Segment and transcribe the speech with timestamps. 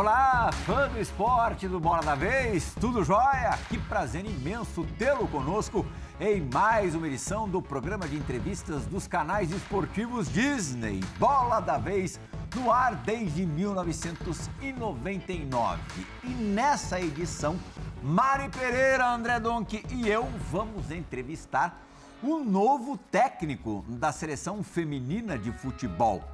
[0.00, 3.50] Olá, fã do esporte do Bola da Vez, tudo jóia?
[3.68, 5.84] Que prazer imenso tê-lo conosco
[6.18, 11.00] em mais uma edição do programa de entrevistas dos canais esportivos Disney.
[11.18, 12.18] Bola da Vez
[12.56, 15.82] no ar desde 1999.
[16.24, 17.60] E nessa edição,
[18.02, 21.78] Mari Pereira, André Donk e eu vamos entrevistar
[22.22, 26.24] o novo técnico da seleção feminina de futebol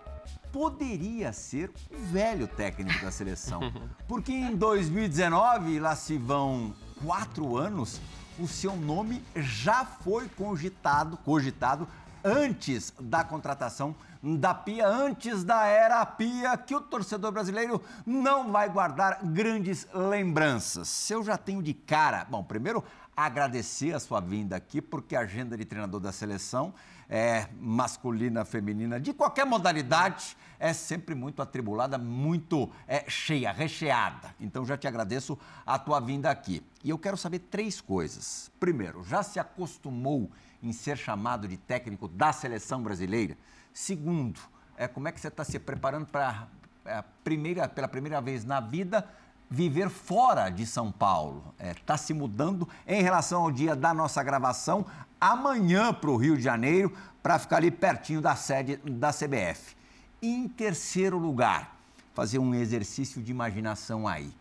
[0.56, 3.60] poderia ser o velho técnico da seleção.
[4.08, 6.74] Porque em 2019, lá se vão
[7.04, 8.00] quatro anos,
[8.38, 11.86] o seu nome já foi cogitado, cogitado
[12.24, 18.70] antes da contratação da Pia, antes da era Pia, que o torcedor brasileiro não vai
[18.70, 21.10] guardar grandes lembranças.
[21.10, 22.82] Eu já tenho de cara, bom, primeiro
[23.14, 26.72] agradecer a sua vinda aqui, porque a agenda de treinador da seleção
[27.08, 34.34] é masculina, feminina, de qualquer modalidade, é sempre muito atribulada, muito é, cheia, recheada.
[34.40, 36.62] Então já te agradeço a tua vinda aqui.
[36.82, 38.50] E eu quero saber três coisas.
[38.58, 40.30] Primeiro, já se acostumou
[40.62, 43.36] em ser chamado de técnico da seleção brasileira?
[43.72, 44.40] Segundo,
[44.76, 46.48] é, como é que você está se preparando para
[46.84, 49.06] é, primeira, pela primeira vez na vida
[49.50, 51.54] viver fora de São Paulo.
[51.58, 54.86] Está é, tá se mudando em relação ao dia da nossa gravação,
[55.20, 59.76] amanhã para o Rio de Janeiro, para ficar ali pertinho da sede da CBF.
[60.22, 61.76] Em terceiro lugar,
[62.14, 64.32] fazer um exercício de imaginação aí.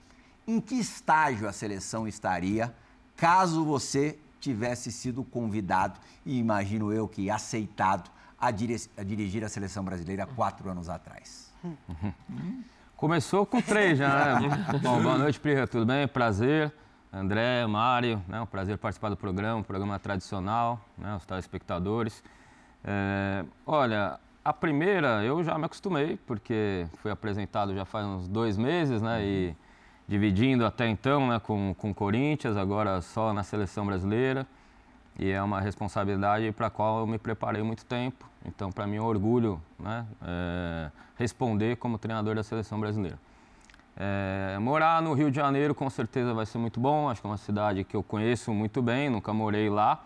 [0.48, 2.74] Em que estágio a seleção estaria
[3.16, 9.84] caso você tivesse sido convidado, e imagino eu que aceitado, a, a dirigir a seleção
[9.84, 11.52] brasileira quatro anos atrás?
[12.98, 14.66] Começou com três já, né?
[14.82, 16.08] Bom, boa noite, Prira, tudo bem?
[16.08, 16.72] Prazer.
[17.12, 18.40] André, Mário, né?
[18.40, 21.14] um prazer participar do programa, um programa tradicional, né?
[21.18, 22.24] os telespectadores.
[22.86, 28.58] É, olha, a primeira, eu já me acostumei, porque fui apresentado já faz uns dois
[28.58, 29.22] meses, né?
[29.26, 29.56] E
[30.08, 34.48] dividindo até então né, com o Corinthians, agora só na seleção brasileira.
[35.18, 38.30] E é uma responsabilidade para a qual eu me preparei muito tempo.
[38.46, 43.18] Então, para mim, é um orgulho né, é, responder como treinador da seleção brasileira.
[43.98, 47.10] É, morar no Rio de Janeiro com certeza vai ser muito bom.
[47.10, 50.04] Acho que é uma cidade que eu conheço muito bem, nunca morei lá.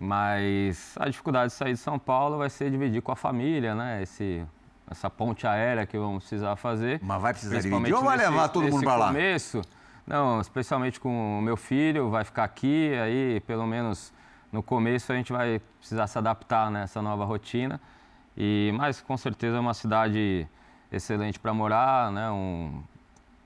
[0.00, 4.02] Mas a dificuldade de sair de São Paulo vai ser dividir com a família, né?
[4.02, 4.42] Esse,
[4.90, 6.98] essa ponte aérea que vamos precisar fazer.
[7.02, 9.06] Mas vai precisar dividir ou vai levar todo mundo para lá?
[9.08, 9.60] começo,
[10.06, 14.10] não, especialmente com o meu filho, vai ficar aqui, aí pelo menos
[14.52, 17.80] no começo a gente vai precisar se adaptar nessa nova rotina.
[18.36, 20.46] E, mas com certeza é uma cidade
[20.90, 22.30] excelente para morar, né?
[22.30, 22.82] Um,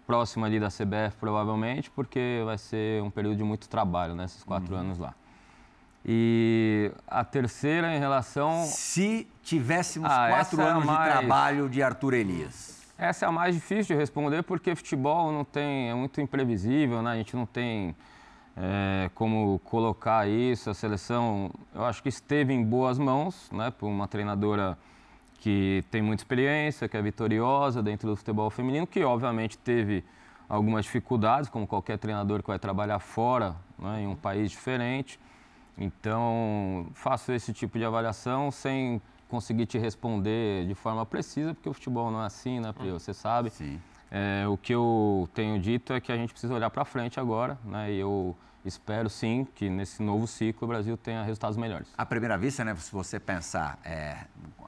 [0.07, 4.45] próximo ali da CBF provavelmente, porque vai ser um período de muito trabalho, nesses né?
[4.47, 4.81] quatro uhum.
[4.81, 5.15] anos lá.
[6.07, 8.65] E a terceira em relação.
[8.65, 11.05] Se tivéssemos ah, quatro é anos mais...
[11.05, 12.85] de trabalho de Arthur Elias.
[12.99, 17.13] Essa é a mais difícil de responder porque futebol não tem, é muito imprevisível, né?
[17.13, 17.97] A gente não tem
[18.57, 20.71] é, como colocar isso.
[20.71, 23.71] A seleção, eu acho que esteve em boas mãos, né?
[23.71, 24.79] Por uma treinadora
[25.41, 30.05] que tem muita experiência, que é vitoriosa dentro do futebol feminino, que obviamente teve
[30.49, 34.03] algumas dificuldades, como qualquer treinador que vai trabalhar fora, né?
[34.03, 35.19] em um país diferente.
[35.77, 41.73] Então, faço esse tipo de avaliação sem conseguir te responder de forma precisa, porque o
[41.73, 42.91] futebol não é assim, né, Pri?
[42.93, 43.51] Você sabe.
[43.51, 43.81] Sim.
[44.17, 47.59] É, o que eu tenho dito é que a gente precisa olhar para frente agora,
[47.65, 47.91] né?
[47.91, 51.89] E eu espero sim que nesse novo ciclo o Brasil tenha resultados melhores.
[51.99, 54.19] À primeira vista, né, se você pensar é,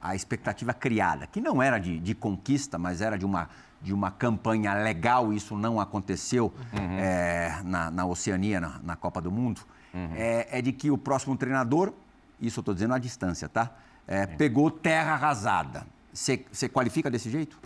[0.02, 3.48] a expectativa criada, que não era de, de, conquista, mas era de uma,
[3.80, 6.98] de uma campanha legal, isso não aconteceu uhum.
[6.98, 9.60] é, na, na Oceania, na, na Copa do Mundo
[9.94, 10.10] uhum.
[10.16, 11.92] é, é, de que o próximo treinador,
[12.40, 13.70] isso eu estou dizendo à distância, tá?
[14.08, 15.86] É, pegou terra arrasada.
[16.12, 17.58] Você qualifica desse jeito?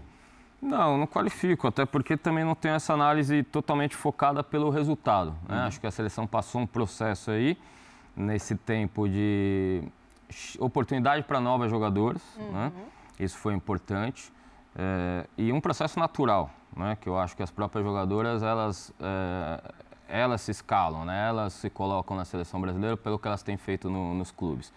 [0.61, 5.35] Não, não qualifico, até porque também não tem essa análise totalmente focada pelo resultado.
[5.49, 5.57] Né?
[5.57, 5.67] Uhum.
[5.67, 7.57] Acho que a seleção passou um processo aí,
[8.15, 9.83] nesse tempo de
[10.59, 12.45] oportunidade para novas jogadoras, né?
[12.45, 12.53] uhum.
[12.53, 12.73] né?
[13.19, 14.31] isso foi importante.
[14.77, 16.97] É, e um processo natural, né?
[17.01, 19.63] que eu acho que as próprias jogadoras, elas, é,
[20.09, 21.29] elas se escalam, né?
[21.29, 24.73] elas se colocam na seleção brasileira pelo que elas têm feito no, nos clubes.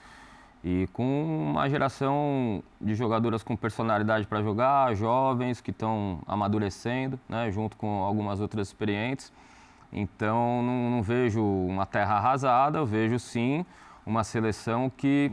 [0.63, 7.51] E com uma geração de jogadoras com personalidade para jogar, jovens que estão amadurecendo, né?
[7.51, 9.31] junto com algumas outras experientes.
[9.92, 13.65] Então, não, não, vejo uma terra arrasada, eu vejo sim
[14.06, 15.31] uma seleção que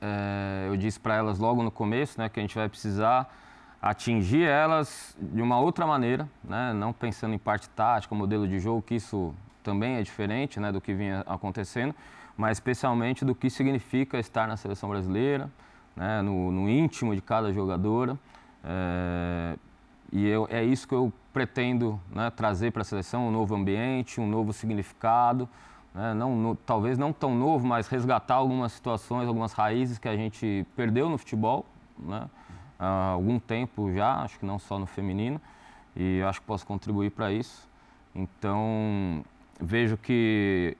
[0.00, 3.32] é, eu disse para elas logo no começo né, que a gente vai precisar
[3.80, 6.72] atingir elas de uma outra maneira, né?
[6.72, 10.80] não pensando em parte tática, modelo de jogo, que isso também é diferente né, do
[10.80, 11.94] que vinha acontecendo,
[12.36, 15.50] mas especialmente do que significa estar na seleção brasileira,
[15.94, 18.18] né, no, no íntimo de cada jogadora.
[18.62, 19.56] É,
[20.12, 24.20] e eu, é isso que eu pretendo né, trazer para a seleção, um novo ambiente,
[24.20, 25.48] um novo significado,
[25.94, 30.16] né, não, no, talvez não tão novo, mas resgatar algumas situações, algumas raízes que a
[30.16, 31.64] gente perdeu no futebol,
[31.98, 32.28] né,
[32.78, 35.40] há algum tempo já, acho que não só no feminino,
[35.94, 37.66] e acho que posso contribuir para isso.
[38.14, 39.24] Então,
[39.60, 40.76] vejo que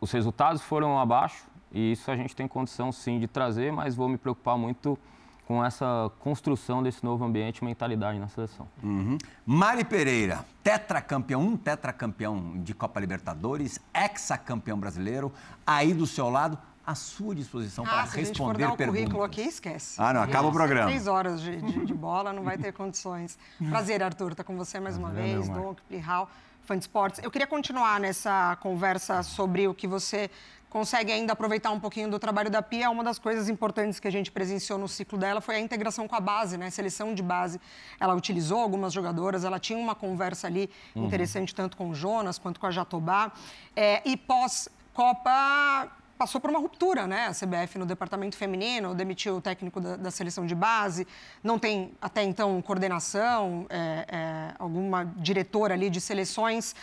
[0.00, 4.08] os resultados foram abaixo e isso a gente tem condição sim de trazer, mas vou
[4.08, 4.98] me preocupar muito
[5.46, 8.68] com essa construção desse novo ambiente e mentalidade na seleção.
[8.82, 9.16] Uhum.
[9.46, 15.32] Mari Pereira, tetracampeão, um tetracampeão de Copa Libertadores, hexacampeão brasileiro,
[15.66, 18.12] aí do seu lado, à sua disposição ah, para responder perguntas.
[18.12, 19.00] Se a gente for dar o perguntas.
[19.00, 19.94] currículo aqui, esquece.
[19.98, 20.88] Ah, não, acaba o programa.
[20.88, 23.38] Três horas de, de, de, bola, não vai ter condições.
[23.70, 26.30] Prazer, Arthur, estar tá com você mais uma vez, Donk, Plihal,
[26.68, 27.18] fã de esportes.
[27.24, 30.30] Eu queria continuar nessa conversa sobre o que você
[30.68, 32.90] consegue ainda aproveitar um pouquinho do trabalho da Pia.
[32.90, 36.14] Uma das coisas importantes que a gente presenciou no ciclo dela foi a integração com
[36.14, 36.68] a base, né?
[36.68, 37.58] Seleção de base.
[37.98, 41.06] Ela utilizou algumas jogadoras, ela tinha uma conversa ali uhum.
[41.06, 43.32] interessante tanto com o Jonas quanto com a Jatobá.
[43.74, 47.26] É, e pós-Copa passou por uma ruptura, né?
[47.26, 51.06] A CBF no departamento feminino demitiu o técnico da, da seleção de base,
[51.42, 56.74] não tem até então coordenação, é, é, alguma diretora ali de seleções.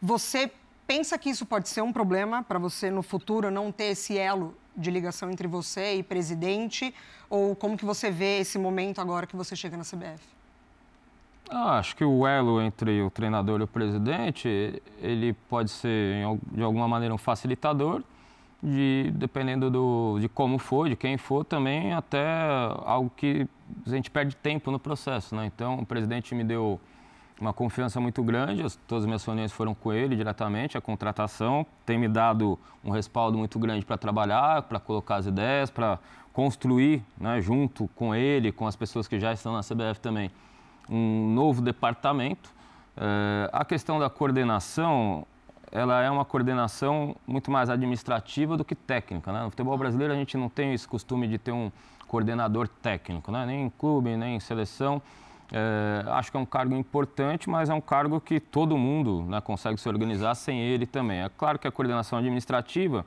[0.00, 0.50] Você
[0.86, 4.54] pensa que isso pode ser um problema para você no futuro não ter esse elo
[4.76, 6.94] de ligação entre você e presidente?
[7.30, 10.22] Ou como que você vê esse momento agora que você chega na CBF?
[11.50, 16.62] Ah, acho que o elo entre o treinador e o presidente, ele pode ser de
[16.62, 18.02] alguma maneira um facilitador,
[18.62, 22.24] de, dependendo do, de como for, de quem for, também até
[22.84, 23.48] algo que
[23.84, 25.46] a gente perde tempo no processo, né?
[25.46, 26.80] Então, o presidente me deu
[27.40, 28.62] uma confiança muito grande.
[28.86, 30.78] todas as minhas reuniões foram com ele diretamente.
[30.78, 35.68] A contratação tem me dado um respaldo muito grande para trabalhar, para colocar as ideias,
[35.68, 35.98] para
[36.32, 40.30] construir, né, junto com ele, com as pessoas que já estão na CBF também,
[40.88, 42.50] um novo departamento.
[42.96, 45.26] É, a questão da coordenação,
[45.72, 49.32] ela é uma coordenação muito mais administrativa do que técnica.
[49.32, 49.42] Né?
[49.42, 51.72] No futebol brasileiro a gente não tem esse costume de ter um
[52.06, 53.46] coordenador técnico, né?
[53.46, 55.00] nem em clube, nem em seleção.
[55.50, 59.40] É, acho que é um cargo importante, mas é um cargo que todo mundo né,
[59.40, 61.20] consegue se organizar sem ele também.
[61.20, 63.04] É claro que a coordenação administrativa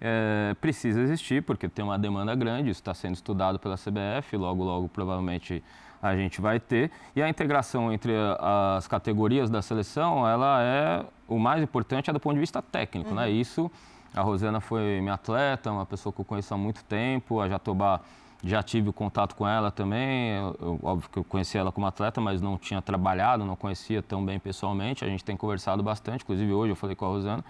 [0.00, 4.62] é, precisa existir, porque tem uma demanda grande, isso está sendo estudado pela CBF, logo,
[4.64, 5.62] logo, provavelmente
[6.04, 6.90] a gente vai ter.
[7.16, 12.20] E a integração entre as categorias da seleção, ela é o mais importante é do
[12.20, 13.22] ponto de vista técnico, né?
[13.22, 13.28] uhum.
[13.28, 13.30] né?
[13.30, 13.70] Isso,
[14.14, 18.02] a Rosana foi minha atleta, uma pessoa que eu conheço há muito tempo, a Jatobá
[18.42, 22.42] já tive contato com ela também, eu, óbvio que eu conhecia ela como atleta, mas
[22.42, 25.02] não tinha trabalhado, não conhecia tão bem pessoalmente.
[25.02, 27.42] A gente tem conversado bastante, inclusive hoje eu falei com a Rosana.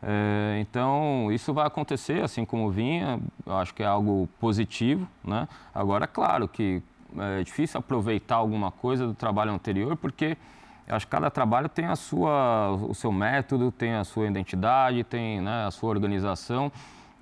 [0.00, 5.08] É, então, isso vai acontecer, assim como vinha, eu acho que é algo positivo.
[5.24, 5.48] Né?
[5.74, 6.80] Agora, claro que
[7.16, 10.36] é difícil aproveitar alguma coisa do trabalho anterior, porque
[10.86, 15.04] eu acho que cada trabalho tem a sua, o seu método, tem a sua identidade,
[15.04, 16.72] tem né, a sua organização.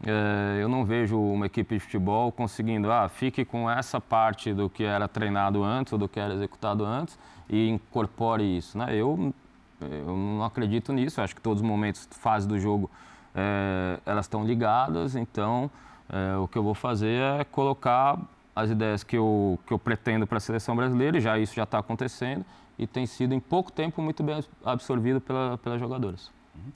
[0.05, 4.69] É, eu não vejo uma equipe de futebol conseguindo, ah, fique com essa parte do
[4.69, 7.19] que era treinado antes ou do que era executado antes
[7.49, 8.79] e incorpore isso.
[8.79, 8.95] Né?
[8.95, 9.35] Eu,
[9.81, 12.91] eu não acredito nisso, acho que todos os momentos, fase do jogo,
[13.35, 15.71] é, elas estão ligadas, então
[16.09, 18.19] é, o que eu vou fazer é colocar
[18.57, 21.65] as ideias que eu, que eu pretendo para a seleção brasileira, e já isso já
[21.65, 22.43] está acontecendo,
[22.79, 26.33] e tem sido em pouco tempo muito bem absorvido pela, pelas jogadoras.
[26.55, 26.73] Uhum.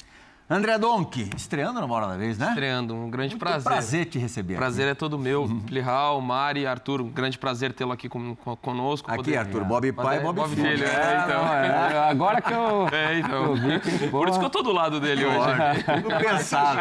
[0.53, 2.49] André Donk, estreando no Hora da Vez, né?
[2.49, 3.63] Estreando, um grande Muito prazer.
[3.63, 4.91] prazer te receber Prazer aqui.
[4.91, 5.43] é todo meu.
[5.43, 5.61] Uhum.
[5.61, 9.09] Plihal, Mari, Arthur, um grande prazer tê-lo aqui com, com, conosco.
[9.09, 9.37] Aqui, poder...
[9.37, 10.69] Arthur, Bob pai, é, Bob, Bob filho.
[10.69, 10.85] filho.
[10.85, 11.55] É, então.
[11.55, 12.89] É, agora que eu...
[12.91, 13.45] É, então.
[13.45, 15.85] Eu vi que, Por isso que eu tô do lado dele hoje.
[16.03, 16.81] Tudo pensado.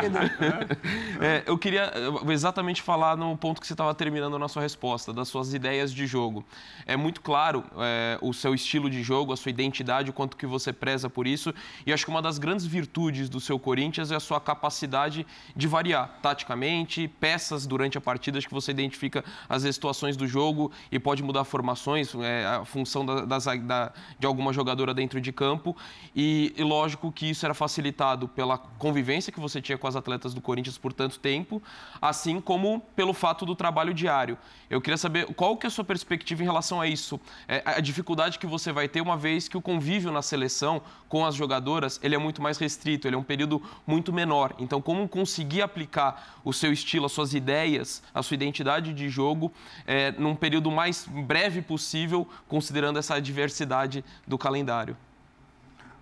[1.19, 1.91] É, eu queria
[2.29, 6.07] exatamente falar no ponto que você estava terminando na sua resposta, das suas ideias de
[6.07, 6.45] jogo.
[6.85, 10.45] É muito claro é, o seu estilo de jogo, a sua identidade, o quanto que
[10.45, 11.53] você preza por isso.
[11.85, 15.67] E acho que uma das grandes virtudes do seu Corinthians é a sua capacidade de
[15.67, 21.21] variar taticamente, peças durante a partida que você identifica as situações do jogo e pode
[21.21, 25.75] mudar formações, é, a função da, da, de alguma jogadora dentro de campo.
[26.15, 30.33] E, e lógico que isso era facilitado pela convivência que você tinha com as atletas
[30.33, 31.61] do Corinthians por tanto tempo,
[31.99, 34.37] assim como pelo fato do trabalho diário.
[34.69, 37.79] Eu queria saber qual que é a sua perspectiva em relação a isso, é, a
[37.79, 41.99] dificuldade que você vai ter uma vez que o convívio na seleção com as jogadoras
[42.03, 44.53] ele é muito mais restrito, ele é um período muito menor.
[44.59, 49.51] Então, como conseguir aplicar o seu estilo, as suas ideias, a sua identidade de jogo
[49.87, 54.95] é, num período mais breve possível, considerando essa diversidade do calendário?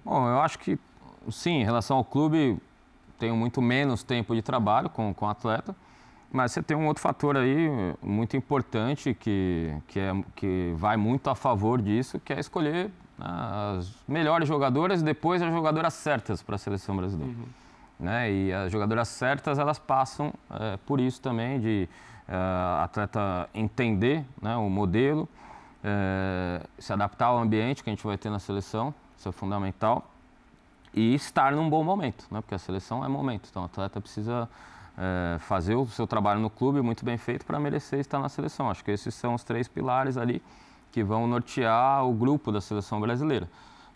[0.04, 0.78] Bom, eu acho que
[1.32, 2.58] sim, em relação ao clube,
[3.18, 5.76] tenho muito menos tempo de trabalho com, com atleta.
[6.32, 7.70] Mas você tem um outro fator aí
[8.02, 13.26] muito importante que, que, é, que vai muito a favor disso, que é escolher né,
[13.78, 17.34] as melhores jogadoras e depois as jogadoras certas para a seleção brasileira.
[17.34, 17.46] Uhum.
[18.00, 18.32] Né?
[18.32, 21.90] E as jogadoras certas, elas passam é, por isso também, de
[22.28, 22.36] é,
[22.84, 25.30] atleta entender né, o modelo,
[25.84, 30.12] é, se adaptar ao ambiente que a gente vai ter na seleção, isso é fundamental,
[30.98, 32.42] e estar num bom momento, né?
[32.42, 34.50] porque a seleção é momento, então o atleta precisa
[34.98, 38.68] é, fazer o seu trabalho no clube muito bem feito para merecer estar na seleção.
[38.68, 40.42] Acho que esses são os três pilares ali
[40.92, 43.48] que vão nortear o grupo da seleção brasileira.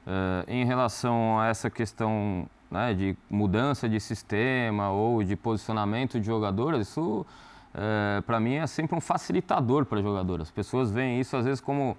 [0.06, 6.28] É, em relação a essa questão né, de mudança de sistema ou de posicionamento de
[6.28, 7.26] jogadoras, isso
[7.74, 10.50] é, para mim é sempre um facilitador para jogadoras.
[10.50, 11.98] As pessoas veem isso às vezes como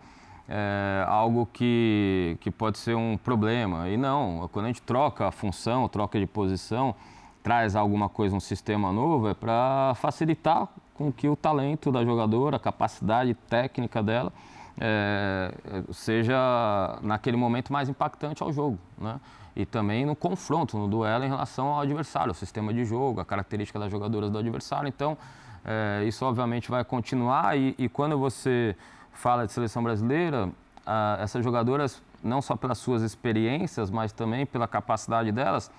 [0.49, 3.89] é, algo que, que pode ser um problema.
[3.89, 6.95] E não, quando a gente troca a função, troca de posição,
[7.43, 12.57] traz alguma coisa, um sistema novo, é para facilitar com que o talento da jogadora,
[12.57, 14.33] a capacidade técnica dela,
[14.81, 15.53] é,
[15.93, 18.79] seja naquele momento mais impactante ao jogo.
[18.99, 19.21] Né?
[19.55, 23.25] E também no confronto, no duelo em relação ao adversário, o sistema de jogo, a
[23.25, 24.89] característica das jogadoras do adversário.
[24.89, 25.17] Então,
[25.65, 28.77] é, isso obviamente vai continuar e, e, quando você
[29.12, 30.50] fala de seleção brasileira,
[30.87, 35.71] a, essas jogadoras, não só pelas suas experiências, mas também pela capacidade delas,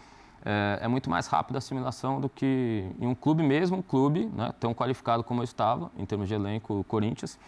[0.46, 4.26] é, é, muito mais rápida a assimilação do que em um clube mesmo, um clube
[4.34, 7.40] né, tão qualificado como eu estava, em termos de elenco, o Corinthians.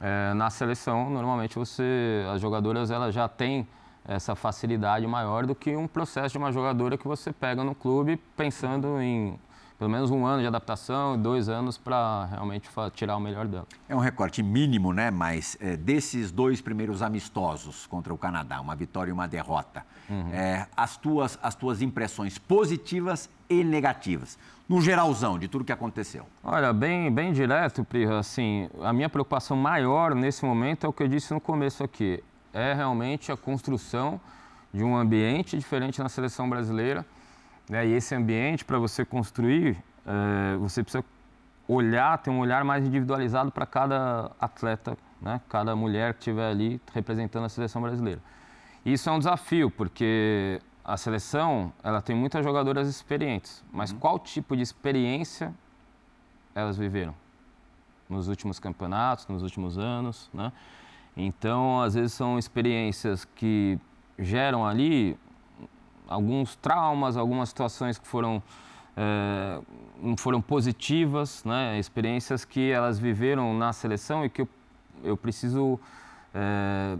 [0.00, 3.66] É, na seleção, normalmente você, as jogadoras elas já têm
[4.06, 8.16] essa facilidade maior do que um processo de uma jogadora que você pega no clube
[8.36, 9.38] pensando em
[9.78, 13.66] pelo menos um ano de adaptação, dois anos para realmente tirar o melhor dela.
[13.88, 15.10] É um recorte mínimo, né?
[15.10, 20.30] Mas é, desses dois primeiros amistosos contra o Canadá, uma vitória e uma derrota, uhum.
[20.32, 26.26] é, as, tuas, as tuas impressões positivas e negativas, no geralzão de tudo que aconteceu?
[26.42, 31.02] Olha, bem, bem direto, Prira, assim, a minha preocupação maior nesse momento é o que
[31.02, 34.20] eu disse no começo aqui, é realmente a construção
[34.72, 37.06] de um ambiente diferente na seleção brasileira,
[37.68, 37.86] né?
[37.86, 41.04] E esse ambiente, para você construir, é, você precisa
[41.68, 45.40] olhar, ter um olhar mais individualizado para cada atleta, né?
[45.48, 48.20] cada mulher que estiver ali representando a seleção brasileira.
[48.84, 53.98] Isso é um desafio, porque a seleção ela tem muitas jogadoras experientes, mas uhum.
[53.98, 55.52] qual tipo de experiência
[56.54, 57.14] elas viveram
[58.08, 60.52] nos últimos campeonatos, nos últimos anos, né?
[61.16, 63.78] Então, às vezes são experiências que
[64.18, 65.18] geram ali
[66.08, 68.42] alguns traumas, algumas situações que foram
[68.96, 69.60] é,
[70.16, 71.78] foram positivas, né?
[71.78, 74.48] experiências que elas viveram na seleção e que eu,
[75.04, 75.78] eu preciso
[76.34, 76.96] é,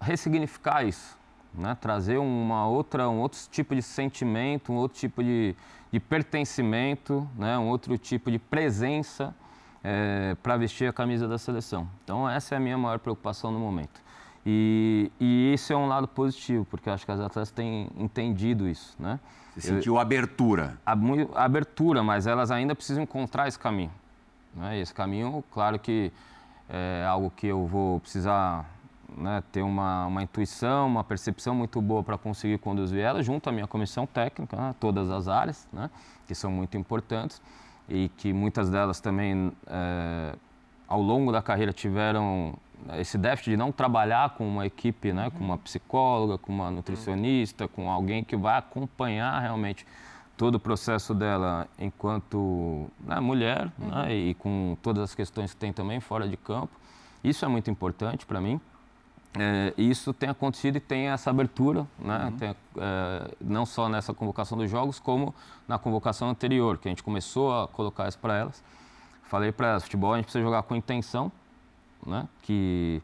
[0.00, 1.18] ressignificar isso,
[1.52, 1.76] né?
[1.80, 5.56] trazer uma outra, um outro tipo de sentimento, um outro tipo de,
[5.90, 7.58] de pertencimento, né?
[7.58, 9.34] um outro tipo de presença
[9.82, 11.88] é, para vestir a camisa da seleção.
[12.04, 14.05] Então essa é a minha maior preocupação no momento.
[14.48, 18.94] E, e isso é um lado positivo, porque acho que as atletas têm entendido isso,
[18.96, 19.18] né?
[19.56, 20.78] Você sentiu Eu, abertura?
[20.86, 23.90] A, a, abertura, mas elas ainda precisam encontrar esse caminho.
[24.54, 24.78] Né?
[24.78, 26.12] Esse caminho, claro que
[26.68, 28.70] é algo que eu vou precisar
[29.16, 33.52] né, ter uma, uma intuição, uma percepção muito boa para conseguir conduzir elas, junto à
[33.52, 35.90] minha comissão técnica, né, todas as áreas, né,
[36.26, 37.40] que são muito importantes
[37.88, 40.34] e que muitas delas também, é,
[40.86, 42.54] ao longo da carreira, tiveram
[42.98, 47.66] esse déficit de não trabalhar com uma equipe, né, com uma psicóloga, com uma nutricionista,
[47.66, 49.86] com alguém que vai acompanhar realmente
[50.36, 53.88] todo o processo dela enquanto né, mulher uhum.
[53.88, 56.70] né, e com todas as questões que tem também fora de campo.
[57.24, 58.60] Isso é muito importante para mim.
[59.38, 62.26] É, isso tem acontecido e tem essa abertura, né?
[62.26, 62.38] Uhum.
[62.38, 65.34] Tem, é, não só nessa convocação dos jogos, como
[65.68, 68.64] na convocação anterior, que a gente começou a colocar isso para elas.
[69.24, 71.30] Falei para elas, futebol a gente precisa jogar com intenção,
[72.06, 72.28] né?
[72.42, 73.02] que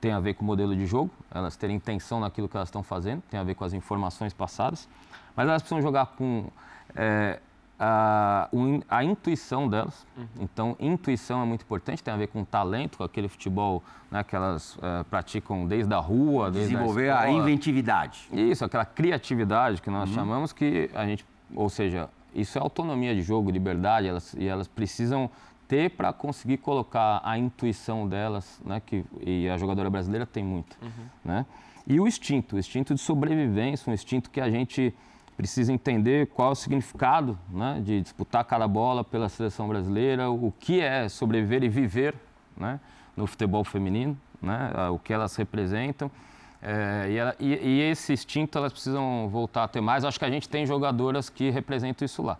[0.00, 2.82] tem a ver com o modelo de jogo, elas terem intenção naquilo que elas estão
[2.82, 4.88] fazendo, tem a ver com as informações passadas,
[5.34, 6.46] mas elas precisam jogar com
[6.94, 7.40] é,
[7.78, 8.48] a,
[8.88, 10.06] a, intuição delas.
[10.16, 10.26] Uhum.
[10.40, 14.34] Então, intuição é muito importante, tem a ver com talento, com aquele futebol né, que
[14.34, 18.28] elas é, praticam desde a rua, desde Desenvolver a, a, inventividade.
[18.32, 20.14] Isso, aquela criatividade que nós uhum.
[20.14, 21.24] chamamos, que a gente,
[21.54, 25.30] ou seja, isso é autonomia de jogo, liberdade, elas, e elas precisam
[25.68, 30.76] ter para conseguir colocar a intuição delas, né, que e a jogadora brasileira tem muito,
[30.82, 31.06] uhum.
[31.24, 31.46] né?
[31.86, 34.92] E o instinto, o instinto de sobrevivência, um instinto que a gente
[35.36, 40.52] precisa entender qual é o significado, né, de disputar cada bola pela seleção brasileira, o
[40.58, 42.14] que é sobreviver e viver,
[42.56, 42.80] né,
[43.16, 46.10] no futebol feminino, né, o que elas representam.
[46.62, 50.04] É, e, ela, e, e, esse instinto elas precisam voltar a ter mais.
[50.04, 52.38] Acho que a gente tem jogadoras que representam isso lá.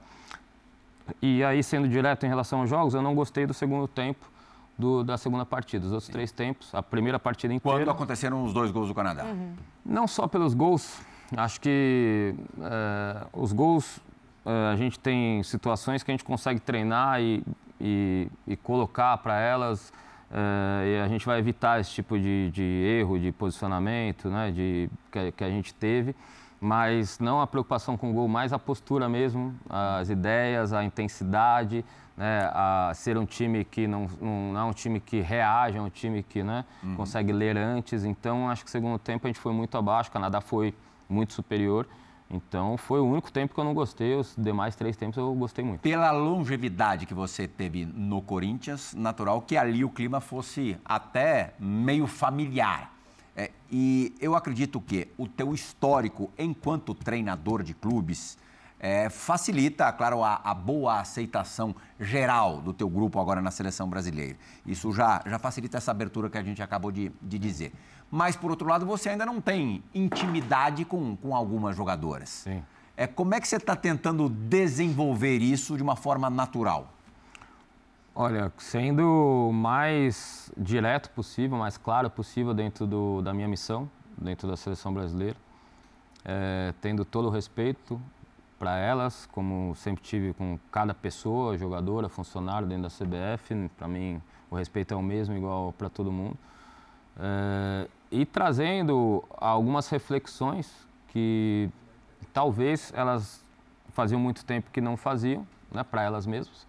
[1.20, 4.30] E aí, sendo direto em relação aos jogos, eu não gostei do segundo tempo
[4.78, 5.86] do, da segunda partida.
[5.86, 6.12] Os outros Sim.
[6.12, 7.78] três tempos, a primeira partida inteira...
[7.78, 9.24] Quando aconteceram os dois gols do Canadá?
[9.24, 9.54] Uhum.
[9.84, 11.00] Não só pelos gols,
[11.36, 14.00] acho que é, os gols,
[14.44, 17.42] é, a gente tem situações que a gente consegue treinar e,
[17.80, 19.92] e, e colocar para elas...
[20.28, 24.90] É, e a gente vai evitar esse tipo de, de erro, de posicionamento, né, de,
[25.10, 26.16] que, que a gente teve
[26.60, 31.84] mas não a preocupação com o gol, mais a postura mesmo, as ideias, a intensidade,
[32.16, 35.80] né, a ser um time que não, não, não, é um time que reage, é
[35.80, 36.96] um time que né, uhum.
[36.96, 38.04] consegue ler antes.
[38.04, 40.74] Então, acho que segundo tempo a gente foi muito abaixo, o Canadá foi
[41.08, 41.86] muito superior.
[42.28, 45.64] Então, foi o único tempo que eu não gostei, os demais três tempos eu gostei
[45.64, 45.80] muito.
[45.80, 52.06] Pela longevidade que você teve no Corinthians, natural que ali o clima fosse até meio
[52.06, 52.95] familiar.
[53.70, 58.38] E eu acredito que o teu histórico enquanto treinador de clubes
[58.78, 64.36] é, facilita, claro, a, a, boa aceitação geral do teu grupo agora na seleção brasileira.
[64.66, 67.72] Isso já, já facilita essa abertura que a gente acabou de, de dizer.
[68.10, 72.28] Mas, por outro lado, você ainda não tem intimidade com, com algumas jogadoras.
[72.28, 72.62] Sim.
[72.96, 76.95] É, como é que você está tentando desenvolver isso de uma forma natural?
[78.18, 84.56] Olha, sendo mais direto possível, mais claro possível dentro do, da minha missão, dentro da
[84.56, 85.36] seleção brasileira,
[86.24, 88.00] é, tendo todo o respeito
[88.58, 93.68] para elas, como sempre tive com cada pessoa, jogadora, funcionário dentro da CBF.
[93.76, 94.18] Para mim,
[94.50, 96.38] o respeito é o mesmo, igual para todo mundo.
[97.20, 101.68] É, e trazendo algumas reflexões que
[102.32, 103.44] talvez elas
[103.92, 106.66] faziam muito tempo que não faziam, né, para elas mesmas.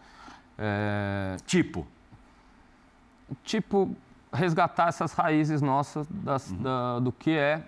[0.57, 1.85] É, tipo?
[3.43, 3.95] Tipo,
[4.31, 6.61] resgatar essas raízes nossas das, uhum.
[6.61, 7.63] da, do que é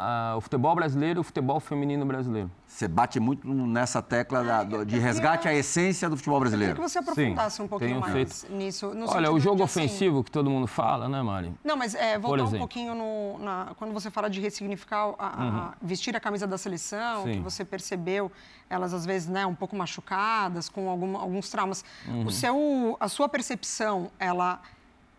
[0.00, 2.50] uh, o futebol brasileiro e o futebol feminino brasileiro.
[2.66, 6.72] Você bate muito nessa tecla da, do, de resgate à essência do futebol brasileiro.
[6.72, 8.52] Eu queria que você aprofundasse Sim, um pouquinho mais feito.
[8.52, 8.92] nisso.
[9.08, 10.24] Olha, o jogo assim, ofensivo assim...
[10.24, 11.52] que todo mundo fala, né, Mari?
[11.62, 15.58] Não, mas é, voltar um pouquinho no, na, quando você fala de ressignificar, a, uhum.
[15.58, 17.32] a, vestir a camisa da seleção, Sim.
[17.34, 18.32] que você percebeu
[18.68, 21.84] elas às vezes né, um pouco machucadas, com algum, alguns traumas.
[22.06, 22.26] Uhum.
[22.26, 24.60] O seu, a sua percepção, ela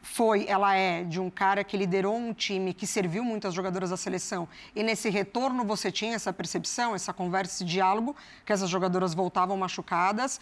[0.01, 3.97] foi, ela é de um cara que liderou um time que serviu muitas jogadoras da
[3.97, 4.47] seleção.
[4.75, 9.55] E nesse retorno você tinha essa percepção, essa conversa, esse diálogo, que essas jogadoras voltavam
[9.57, 10.41] machucadas,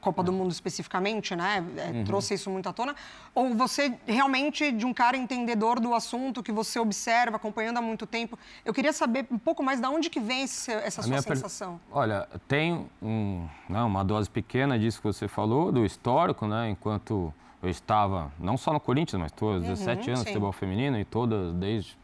[0.00, 1.64] Copa do Mundo especificamente, né?
[1.76, 2.04] É, uhum.
[2.04, 2.94] Trouxe isso muito à tona.
[3.34, 8.06] Ou você realmente de um cara entendedor do assunto, que você observa, acompanhando há muito
[8.06, 8.38] tempo.
[8.64, 11.80] Eu queria saber um pouco mais de onde que vem esse, essa a sua sensação.
[11.88, 11.98] Per...
[11.98, 16.70] Olha, tem um, né, uma dose pequena disso que você falou, do histórico, né?
[16.70, 20.98] Enquanto eu estava, não só no Corinthians, mas todos, uhum, 17 anos de futebol feminino
[20.98, 21.98] e todas, desde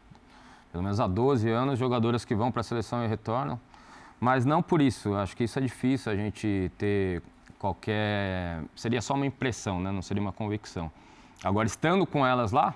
[0.71, 3.57] pelo menos há 12 anos, jogadoras que vão para a seleção e retornam.
[4.19, 7.21] Mas não por isso, acho que isso é difícil a gente ter
[7.57, 8.61] qualquer.
[8.75, 9.89] Seria só uma impressão, né?
[9.89, 10.91] não seria uma convicção.
[11.41, 12.75] Agora, estando com elas lá,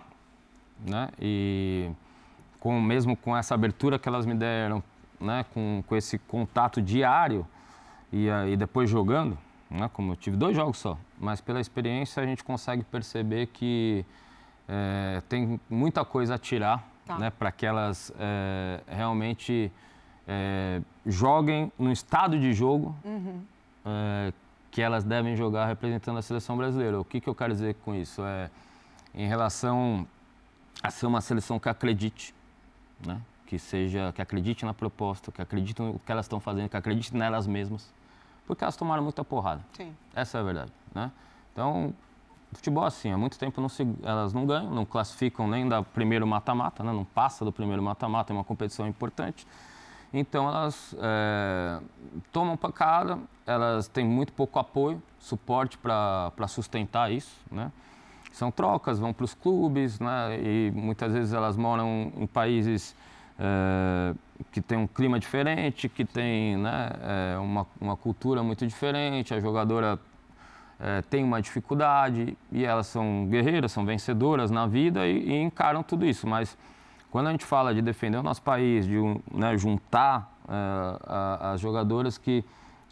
[0.80, 1.10] né?
[1.20, 1.90] e
[2.60, 4.82] com, mesmo com essa abertura que elas me deram,
[5.20, 5.46] né?
[5.54, 7.46] com, com esse contato diário
[8.14, 9.38] e, e depois jogando,
[9.70, 9.90] né?
[9.94, 14.06] como eu tive dois jogos só, mas pela experiência a gente consegue perceber que
[14.68, 17.18] é, tem muita coisa a tirar tá.
[17.18, 19.72] né, para que elas é, realmente
[20.28, 23.42] é, joguem no estado de jogo uhum.
[24.72, 27.00] que elas devem jogar representando a seleção brasileira.
[27.00, 28.24] O que, que eu quero dizer com isso?
[28.24, 28.50] É
[29.14, 30.08] em relação
[30.82, 32.34] a ser uma seleção que acredite,
[33.06, 33.20] né?
[33.46, 37.16] que seja, que acredite na proposta, que acredite no que elas estão fazendo, que acredite
[37.16, 37.92] nelas mesmas
[38.50, 39.62] porque elas tomaram muita porrada.
[39.74, 39.96] Sim.
[40.16, 41.12] Essa é a verdade, né?
[41.54, 41.94] Então,
[42.52, 46.26] futebol assim, há muito tempo não se, elas não ganham, não classificam nem da primeiro
[46.26, 46.92] mata-mata, né?
[46.92, 49.46] não passa do primeiro mata-mata, é uma competição importante.
[50.12, 51.80] Então elas é,
[52.32, 57.72] tomam pancada, elas têm muito pouco apoio, suporte para sustentar isso, né?
[58.32, 60.40] São trocas, vão para os clubes, né?
[60.42, 62.96] E muitas vezes elas moram em países
[63.38, 64.16] é,
[64.52, 69.40] que tem um clima diferente, que tem né, é, uma, uma cultura muito diferente, a
[69.40, 70.00] jogadora
[70.80, 75.84] é, tem uma dificuldade e elas são guerreiras, são vencedoras na vida e, e, encaram
[75.84, 76.26] tudo isso.
[76.26, 76.58] Mas
[77.12, 78.98] quando a gente fala de defender o nosso país, de
[79.32, 82.44] né, juntar é, as jogadoras que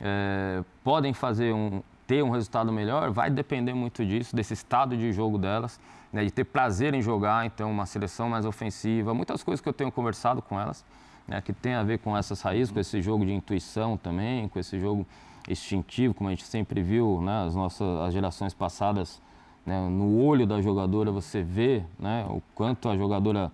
[0.02, 5.14] é, podem fazer um, ter um resultado melhor, vai depender muito disso, desse estado de
[5.14, 5.80] jogo delas,
[6.12, 9.74] né, de ter prazer em jogar, então uma seleção mais ofensiva, muitas coisas que eu
[9.74, 10.86] tenho conversado com elas
[11.28, 14.60] né, que tem a ver com essas raízes, com esse jogo de intuição também, com
[14.60, 15.06] esse jogo
[15.48, 19.22] instintivo, como a gente sempre viu, né, as nossas as gerações passadas,
[19.66, 23.52] né, no olho da jogadora você vê né, o quanto a jogadora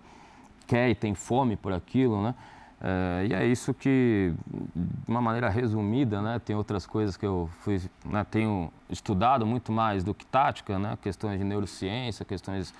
[0.66, 2.34] quer e tem fome por aquilo, né?
[2.80, 4.34] É, e é isso que,
[4.74, 9.72] de uma maneira resumida, né, tem outras coisas que eu fui, né, tenho estudado muito
[9.72, 12.74] mais do que tática, né, questões de neurociência, questões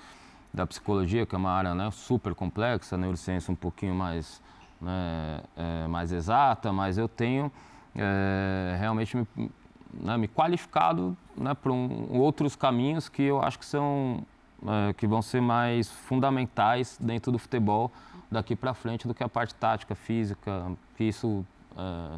[0.53, 4.41] da psicologia, que é uma área né, super complexa, neurociência um pouquinho mais,
[4.81, 7.51] né, é, mais exata, mas eu tenho
[7.95, 9.51] é, realmente me,
[9.93, 14.23] né, me qualificado né, para um, outros caminhos que eu acho que são
[14.65, 17.91] é, que vão ser mais fundamentais dentro do futebol
[18.31, 21.45] daqui para frente do que a parte tática, física, que isso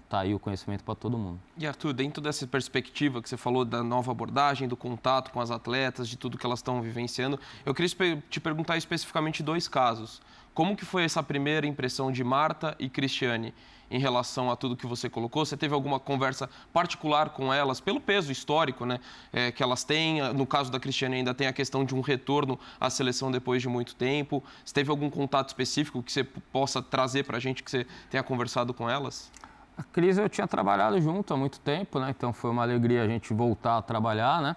[0.03, 1.39] está uh, aí o conhecimento para todo mundo.
[1.57, 5.49] E Arthur, dentro dessa perspectiva que você falou da nova abordagem, do contato com as
[5.49, 10.21] atletas, de tudo que elas estão vivenciando, eu queria te perguntar especificamente dois casos.
[10.57, 13.53] Como que foi essa primeira impressão de Marta e Cristiane?
[13.89, 15.45] em relação a tudo que você colocou?
[15.45, 18.99] Você teve alguma conversa particular com elas, pelo peso histórico né,
[19.31, 20.19] é, que elas têm?
[20.33, 23.69] No caso da Cristiane, ainda tem a questão de um retorno à seleção depois de
[23.69, 24.43] muito tempo.
[24.65, 28.23] Você teve algum contato específico que você possa trazer para a gente, que você tenha
[28.23, 29.31] conversado com elas?
[29.77, 32.09] A Cris eu tinha trabalhado junto há muito tempo, né?
[32.09, 34.41] então foi uma alegria a gente voltar a trabalhar.
[34.41, 34.55] Né?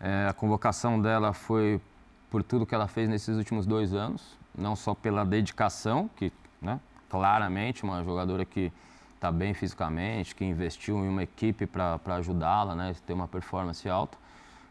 [0.00, 1.80] É, a convocação dela foi
[2.30, 6.80] por tudo que ela fez nesses últimos dois anos, não só pela dedicação, que né,
[7.08, 8.72] claramente uma jogadora que
[9.14, 14.18] está bem fisicamente, que investiu em uma equipe para ajudá-la, né, ter uma performance alta,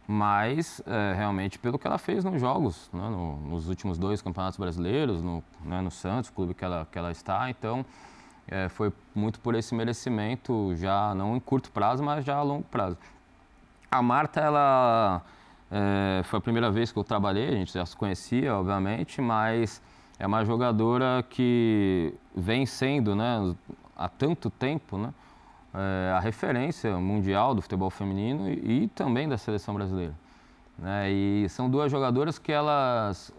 [0.07, 4.59] mas é, realmente pelo que ela fez nos jogos, né, no, nos últimos dois campeonatos
[4.59, 7.85] brasileiros, no, né, no Santos, clube que ela, que ela está, então
[8.47, 12.63] é, foi muito por esse merecimento, já não em curto prazo, mas já a longo
[12.63, 12.97] prazo.
[13.89, 15.21] A Marta, ela
[15.75, 19.81] é, foi a primeira vez que eu trabalhei, a gente já se conhecia, obviamente, mas
[20.19, 23.55] é uma jogadora que vem sendo, né,
[23.97, 25.11] há tanto tempo, né,
[25.73, 30.13] é, a referência mundial do futebol feminino e, e também da seleção brasileira.
[30.77, 31.11] Né?
[31.11, 33.33] E são duas jogadoras que elas,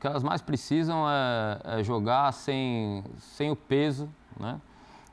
[0.00, 4.08] que elas mais precisam é, é, jogar sem, sem o peso
[4.40, 4.58] né,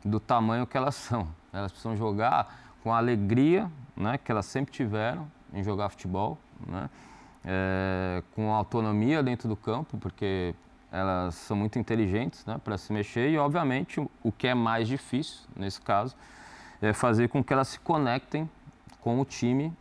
[0.05, 1.27] do tamanho que elas são.
[1.51, 6.89] Elas precisam jogar com a alegria né, que elas sempre tiveram em jogar futebol, né,
[7.45, 10.55] é, com autonomia dentro do campo, porque
[10.91, 15.41] elas são muito inteligentes né, para se mexer e, obviamente, o que é mais difícil
[15.55, 16.15] nesse caso
[16.81, 18.49] é fazer com que elas se conectem
[19.01, 19.73] com o time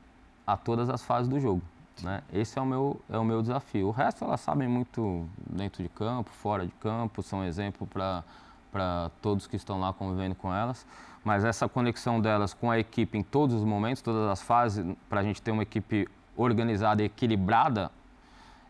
[0.46, 1.62] a todas as fases do jogo.
[2.02, 2.22] Né?
[2.32, 3.88] Esse é o, meu, é o meu desafio.
[3.88, 9.46] O resto elas sabem muito dentro de campo, fora de campo, são exemplo para todos
[9.46, 10.86] que estão lá convivendo com elas.
[11.24, 15.20] Mas essa conexão delas com a equipe em todos os momentos, todas as fases, para
[15.20, 17.90] a gente ter uma equipe organizada e equilibrada,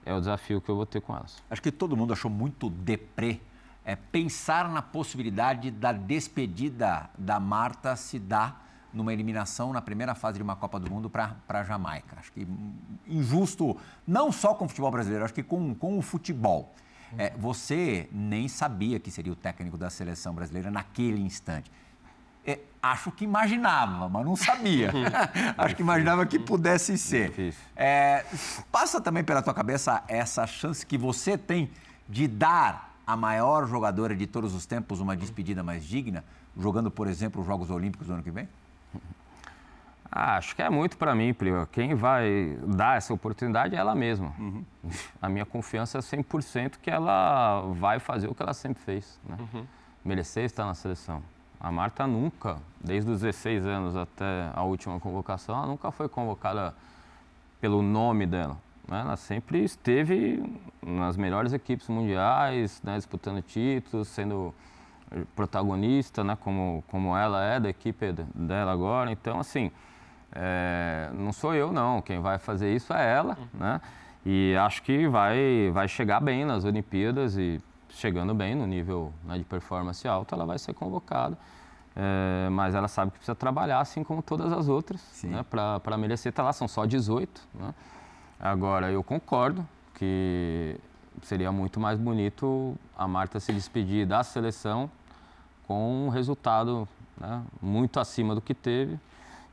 [0.04, 1.42] é o desafio que eu vou ter com elas.
[1.50, 3.40] Acho que todo mundo achou muito deprê
[3.84, 10.36] é, pensar na possibilidade da despedida da Marta se dar numa eliminação na primeira fase
[10.36, 12.16] de uma Copa do Mundo para a Jamaica.
[12.18, 12.46] Acho que
[13.06, 16.74] injusto, não só com o futebol brasileiro, acho que com, com o futebol.
[17.16, 21.70] É, você nem sabia que seria o técnico da seleção brasileira naquele instante.
[22.46, 24.90] É, acho que imaginava, mas não sabia.
[25.56, 27.54] acho que imaginava que pudesse ser.
[27.76, 28.24] É,
[28.70, 31.70] passa também pela tua cabeça essa chance que você tem
[32.08, 36.24] de dar a maior jogadora de todos os tempos uma despedida mais digna,
[36.56, 38.48] jogando, por exemplo, os Jogos Olímpicos do ano que vem?
[40.14, 41.66] Ah, acho que é muito para mim, Plio.
[41.72, 44.34] Quem vai dar essa oportunidade é ela mesma.
[44.38, 44.62] Uhum.
[45.22, 49.18] A minha confiança é 100% que ela vai fazer o que ela sempre fez.
[49.26, 49.38] Né?
[49.40, 49.66] Uhum.
[50.04, 51.22] Merecer estar na seleção.
[51.62, 56.74] A Marta nunca, desde os 16 anos até a última convocação, ela nunca foi convocada
[57.60, 58.56] pelo nome dela.
[58.88, 59.00] Né?
[59.00, 60.42] Ela sempre esteve
[60.84, 62.96] nas melhores equipes mundiais, né?
[62.96, 64.52] disputando títulos, sendo
[65.36, 66.36] protagonista, né?
[66.40, 69.12] como, como ela é da equipe dela agora.
[69.12, 69.70] Então, assim,
[70.32, 72.02] é, não sou eu, não.
[72.02, 73.38] Quem vai fazer isso é ela.
[73.38, 73.60] Uhum.
[73.60, 73.80] Né?
[74.26, 77.60] E acho que vai, vai chegar bem nas Olimpíadas e
[77.92, 81.38] chegando bem no nível né, de performance alto, ela vai ser convocada.
[81.94, 86.30] É, mas ela sabe que precisa trabalhar assim como todas as outras né, para merecer
[86.30, 86.52] estar tá lá.
[86.52, 87.40] São só 18.
[87.54, 87.74] Né?
[88.40, 90.78] Agora, eu concordo que
[91.22, 94.90] seria muito mais bonito a Marta se despedir da seleção
[95.66, 98.98] com um resultado né, muito acima do que teve.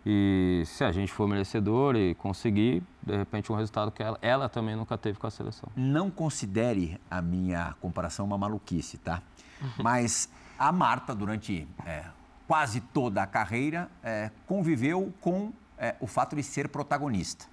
[0.06, 4.48] E se a gente for merecedor e conseguir, de repente, um resultado que ela, ela
[4.48, 5.70] também nunca teve com a seleção.
[5.76, 9.22] Não considere a minha comparação uma maluquice, tá?
[9.78, 12.06] Mas a Marta, durante é,
[12.48, 17.46] quase toda a carreira, é, conviveu com é, o fato de ser protagonista.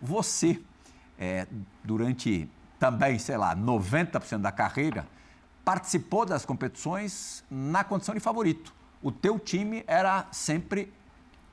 [0.00, 0.62] Você,
[1.18, 1.46] é,
[1.82, 5.06] durante também, sei lá, 90% da carreira,
[5.64, 8.74] participou das competições na condição de favorito.
[9.02, 10.92] O teu time era sempre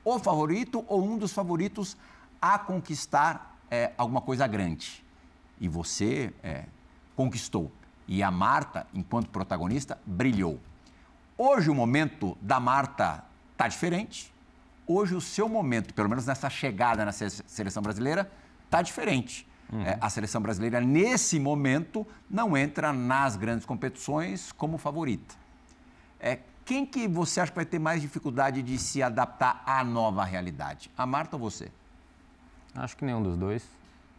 [0.04, 1.96] o favorito ou um dos favoritos
[2.40, 5.04] a conquistar é, alguma coisa grande.
[5.60, 6.64] E você é,
[7.16, 7.72] conquistou.
[8.06, 10.60] E a Marta, enquanto protagonista, brilhou.
[11.38, 14.32] Hoje o momento da Marta está diferente.
[14.86, 18.30] Hoje o seu momento, pelo menos nessa chegada na seleção brasileira,
[18.66, 19.48] está diferente.
[19.72, 19.82] Uhum.
[19.82, 25.34] É, a seleção brasileira, nesse momento, não entra nas grandes competições como favorita.
[26.20, 30.24] É, quem que você acha que vai ter mais dificuldade de se adaptar à nova
[30.24, 30.90] realidade?
[30.96, 31.70] A Marta ou você?
[32.74, 33.68] Acho que nenhum dos dois.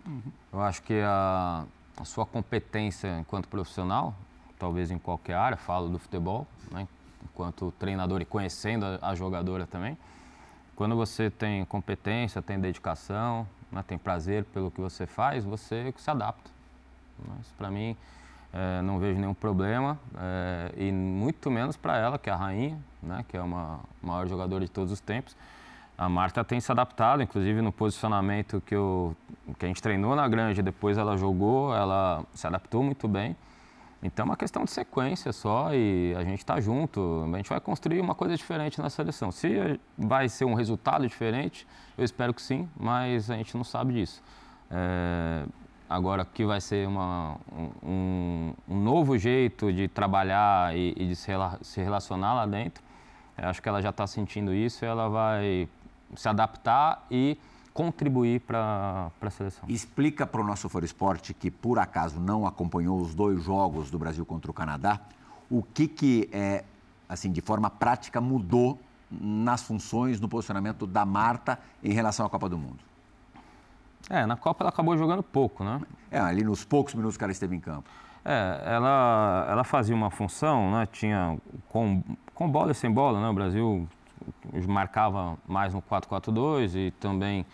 [0.05, 0.31] Uhum.
[0.53, 1.65] Eu acho que a,
[1.97, 4.15] a, sua competência enquanto profissional,
[4.59, 6.87] talvez em qualquer área, falo do futebol, né?
[7.23, 9.97] enquanto treinador e conhecendo a, a jogadora também,
[10.75, 16.11] quando você tem competência, tem dedicação, né, tem prazer pelo que você faz, você se
[16.11, 16.51] adapta.
[17.27, 17.95] Mas para mim,
[18.55, 22.79] é, não vejo nenhum problema é, e muito menos para ela, que é a rainha,
[23.03, 25.35] né, que é uma maior jogadora de todos os tempos.
[25.97, 29.13] A Marta tem se adaptado, inclusive no posicionamento que, eu,
[29.59, 33.35] que a gente treinou na grande, depois ela jogou, ela se adaptou muito bem.
[34.01, 37.23] Então é uma questão de sequência só e a gente está junto.
[37.33, 39.31] A gente vai construir uma coisa diferente na seleção.
[39.31, 43.93] Se vai ser um resultado diferente, eu espero que sim, mas a gente não sabe
[43.93, 44.21] disso.
[44.69, 45.45] É,
[45.89, 47.37] agora que vai ser uma,
[47.83, 52.83] um, um, novo jeito de trabalhar e, e de se, se, relacionar lá dentro,
[53.37, 55.69] acho que ela já está sentindo isso e ela vai
[56.15, 57.37] se adaptar e
[57.73, 59.65] contribuir para a seleção.
[59.67, 63.99] Explica para o nosso Foro Esporte, que por acaso não acompanhou os dois jogos do
[63.99, 65.01] Brasil contra o Canadá,
[65.49, 66.63] o que, que é,
[67.07, 68.79] assim, de forma prática mudou
[69.11, 72.79] nas funções, no posicionamento da Marta em relação à Copa do Mundo?
[74.09, 75.81] É, na Copa ela acabou jogando pouco, né?
[76.11, 77.89] É, ali nos poucos minutos que ela esteve em campo.
[78.23, 80.87] É, ela, ela fazia uma função, né?
[80.91, 81.37] Tinha
[81.69, 83.29] com, com bola e sem bola, né?
[83.29, 83.87] O Brasil
[84.67, 87.45] marcava mais no 4-4-2 e também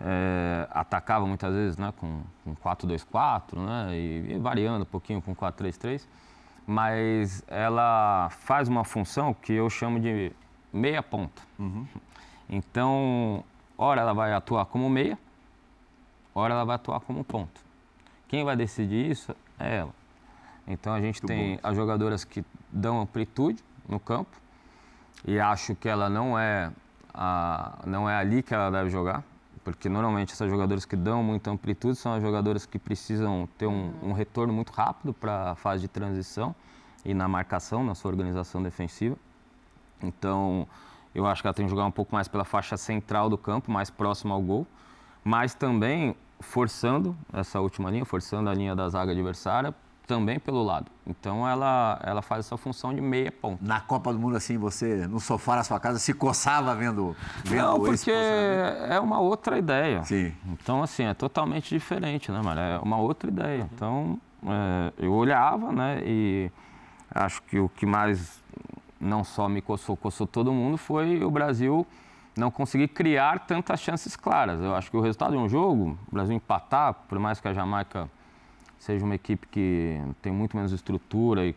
[0.00, 5.34] é, atacava muitas vezes né, com, com 4-2-4 né, e, e, variando um pouquinho com
[5.34, 6.06] 4-3-3.
[6.66, 10.32] Mas ela faz uma função que eu chamo de
[10.72, 11.42] meia ponta.
[11.58, 11.86] Uhum.
[12.48, 13.44] Então,
[13.78, 15.16] ora ela vai atuar como meia,
[16.38, 17.60] ora ela vai atuar como ponto.
[18.28, 19.94] Quem vai decidir isso é ela.
[20.66, 21.60] Então a gente Muito tem bom.
[21.62, 24.36] as jogadoras que dão amplitude no campo
[25.24, 26.70] e acho que ela não é
[27.14, 29.22] a, não é ali que ela deve jogar
[29.66, 33.92] porque normalmente essas jogadoras que dão muita amplitude são as jogadoras que precisam ter um,
[34.00, 36.54] um retorno muito rápido para a fase de transição
[37.04, 39.16] e na marcação, na sua organização defensiva.
[40.00, 40.68] Então,
[41.12, 43.72] eu acho que ela tem que jogar um pouco mais pela faixa central do campo,
[43.72, 44.64] mais próximo ao gol,
[45.24, 49.74] mas também forçando essa última linha, forçando a linha da zaga adversária
[50.06, 50.90] também pelo lado.
[51.06, 53.58] Então ela, ela faz essa função de meia ponta.
[53.64, 57.62] Na Copa do Mundo, assim, você no sofá na sua casa se coçava vendo, vendo
[57.62, 60.04] Não, porque é uma outra ideia.
[60.04, 60.32] Sim.
[60.46, 62.60] Então, assim, é totalmente diferente, né, Mara?
[62.60, 63.68] É uma outra ideia.
[63.74, 66.50] Então, é, eu olhava, né, e
[67.10, 68.40] acho que o que mais
[69.00, 71.86] não só me coçou, coçou todo mundo foi o Brasil
[72.36, 74.60] não conseguir criar tantas chances claras.
[74.60, 77.52] Eu acho que o resultado de um jogo, o Brasil empatar, por mais que a
[77.52, 78.08] Jamaica
[78.78, 81.56] seja uma equipe que tem muito menos estrutura e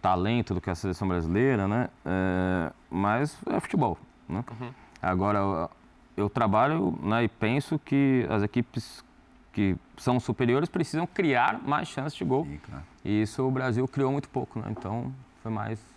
[0.00, 1.88] talento do que a seleção brasileira, né?
[2.04, 4.44] É, mas é futebol, né?
[4.60, 4.70] Uhum.
[5.00, 5.68] Agora,
[6.16, 9.04] eu trabalho né, e penso que as equipes
[9.52, 12.44] que são superiores precisam criar mais chances de gol.
[12.44, 12.84] Sim, claro.
[13.04, 14.68] E isso o Brasil criou muito pouco, né?
[14.70, 15.91] Então, foi mais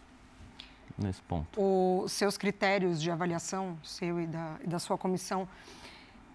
[0.97, 1.59] nesse ponto.
[1.59, 5.47] Os seus critérios de avaliação, seu e da, e da sua comissão,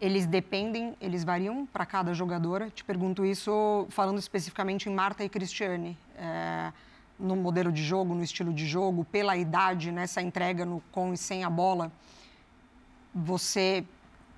[0.00, 2.70] eles dependem, eles variam para cada jogadora.
[2.70, 5.96] Te pergunto isso falando especificamente em Marta e Cristiane.
[6.16, 6.72] É,
[7.18, 11.18] no modelo de jogo, no estilo de jogo, pela idade, nessa entrega no com e
[11.18, 11.92] sem a bola,
[13.14, 13.84] você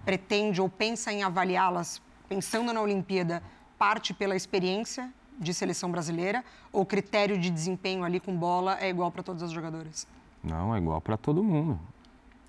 [0.04, 3.42] pretende ou pensa em avaliá-las pensando na Olimpíada,
[3.78, 8.88] parte pela experiência de seleção brasileira ou o critério de desempenho ali com bola é
[8.88, 10.06] igual para todas as jogadoras?
[10.42, 11.78] Não, é igual para todo mundo.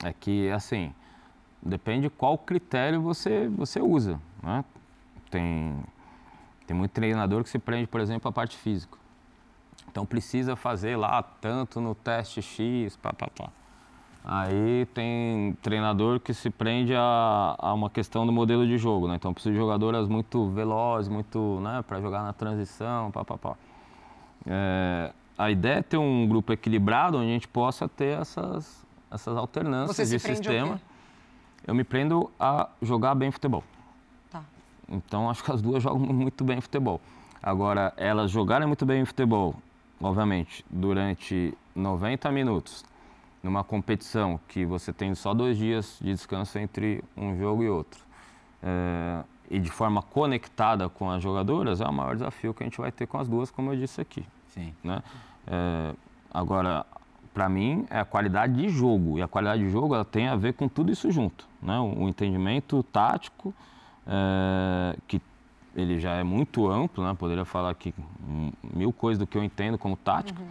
[0.04, 0.94] É que, assim,
[1.66, 4.20] Depende qual critério você, você usa.
[4.42, 4.66] Né?
[5.32, 5.82] Tem,
[6.68, 8.98] tem muito treinador que se prende, por exemplo, a parte física.
[9.90, 13.50] Então precisa fazer lá tanto no teste X, pá, pá, pá.
[14.24, 19.16] Aí tem treinador que se prende a, a uma questão do modelo de jogo, né?
[19.16, 23.56] Então precisa de jogadoras muito velozes, muito, né, para jogar na transição, pá, pá, pá.
[24.46, 29.36] É, a ideia é ter um grupo equilibrado onde a gente possa ter essas, essas
[29.36, 30.80] alternâncias de sistema
[31.66, 33.64] eu me prendo a jogar bem futebol.
[34.30, 34.44] Tá.
[34.90, 37.00] Então, acho que as duas jogam muito bem futebol.
[37.42, 39.56] Agora, elas jogarem muito bem futebol,
[40.02, 42.86] obviamente, durante 90 minutos,
[43.44, 48.02] numa competição que você tem só dois dias de descanso entre um jogo e outro,
[48.64, 52.80] é, e de forma conectada com as jogadoras, é o maior desafio que a gente
[52.80, 54.26] vai ter com as duas, como eu disse aqui.
[54.48, 54.74] Sim.
[54.82, 55.04] Né?
[55.46, 55.94] É,
[56.34, 56.86] agora,
[57.34, 59.20] para mim, é a qualidade de jogo.
[59.20, 61.48] E a qualidade de jogo ela tem a ver com tudo isso junto.
[61.62, 61.78] Né?
[61.80, 63.54] O, o entendimento tático,
[64.08, 65.22] é, que
[65.76, 67.14] ele já é muito amplo, né?
[67.14, 67.94] poderia falar aqui
[68.74, 70.48] mil coisas do que eu entendo como tático, uhum.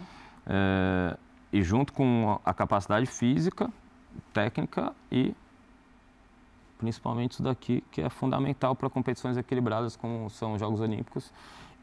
[0.47, 1.17] é,
[1.53, 3.71] e junto com a capacidade física,
[4.33, 5.35] técnica e
[6.79, 11.31] principalmente isso daqui, que é fundamental para competições equilibradas como são os Jogos Olímpicos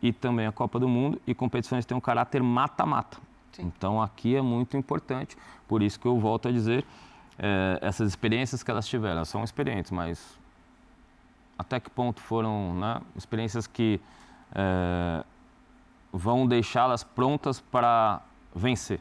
[0.02, 3.18] e também a Copa do Mundo, e competições que têm um caráter mata-mata.
[3.58, 5.36] Então aqui é muito importante,
[5.68, 6.84] por isso que eu volto a dizer,
[7.38, 10.36] é, essas experiências que elas tiveram, elas são experientes, mas
[11.56, 14.00] até que ponto foram né, experiências que
[14.52, 15.24] é,
[16.12, 18.20] vão deixá-las prontas para
[18.54, 19.00] vencer?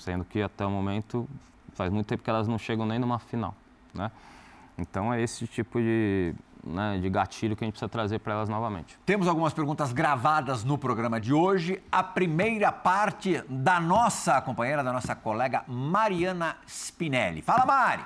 [0.00, 1.28] Sendo que até o momento
[1.74, 3.54] faz muito tempo que elas não chegam nem numa final,
[3.92, 4.10] né?
[4.78, 6.34] Então é esse tipo de
[6.64, 8.98] né, de gatilho que a gente precisa trazer para elas novamente.
[9.04, 11.82] Temos algumas perguntas gravadas no programa de hoje.
[11.92, 17.42] A primeira parte da nossa companheira, da nossa colega Mariana Spinelli.
[17.42, 18.04] Fala, Mari!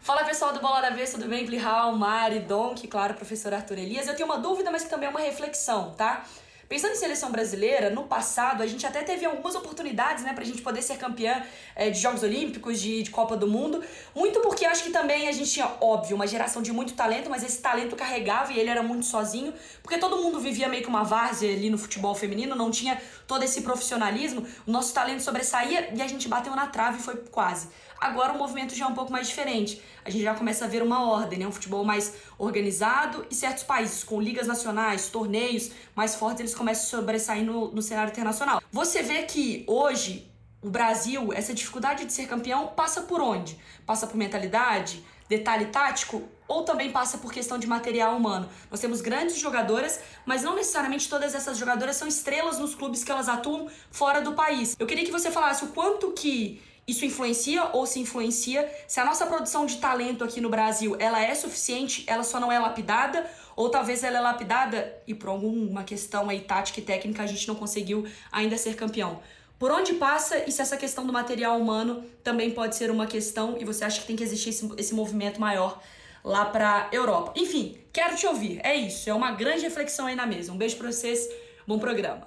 [0.00, 1.46] Fala pessoal do Bola da Vez, tudo bem?
[1.46, 4.08] Plihal, Mari, Donk, claro, professor Arthur Elias.
[4.08, 6.24] Eu tenho uma dúvida, mas que também é uma reflexão, tá?
[6.72, 10.62] Pensando em seleção brasileira, no passado a gente até teve algumas oportunidades, né, pra gente
[10.62, 11.42] poder ser campeã
[11.76, 13.84] é, de Jogos Olímpicos, de, de Copa do Mundo.
[14.14, 17.44] Muito porque acho que também a gente tinha, óbvio, uma geração de muito talento, mas
[17.44, 21.02] esse talento carregava e ele era muito sozinho, porque todo mundo vivia meio que uma
[21.02, 24.46] várzea ali no futebol feminino, não tinha todo esse profissionalismo.
[24.66, 27.68] O nosso talento sobressaía e a gente bateu na trave e foi quase.
[28.02, 29.80] Agora o movimento já é um pouco mais diferente.
[30.04, 31.46] A gente já começa a ver uma ordem, né?
[31.46, 36.82] Um futebol mais organizado e certos países com ligas nacionais, torneios mais fortes, eles começam
[36.82, 38.60] a sobressair no, no cenário internacional.
[38.72, 40.28] Você vê que hoje
[40.60, 43.56] o Brasil, essa dificuldade de ser campeão passa por onde?
[43.86, 48.48] Passa por mentalidade, detalhe tático ou também passa por questão de material humano.
[48.68, 53.12] Nós temos grandes jogadoras, mas não necessariamente todas essas jogadoras são estrelas nos clubes que
[53.12, 54.74] elas atuam fora do país.
[54.76, 58.68] Eu queria que você falasse o quanto que isso influencia ou se influencia?
[58.88, 62.50] Se a nossa produção de talento aqui no Brasil, ela é suficiente, ela só não
[62.50, 67.22] é lapidada, ou talvez ela é lapidada e por alguma questão aí tática e técnica
[67.22, 69.20] a gente não conseguiu ainda ser campeão.
[69.58, 73.56] Por onde passa e se essa questão do material humano também pode ser uma questão
[73.58, 75.80] e você acha que tem que existir esse, esse movimento maior
[76.24, 77.32] lá para Europa?
[77.36, 78.60] Enfim, quero te ouvir.
[78.64, 80.50] É isso, é uma grande reflexão aí na mesa.
[80.50, 81.28] Um beijo para vocês,
[81.64, 82.26] bom programa.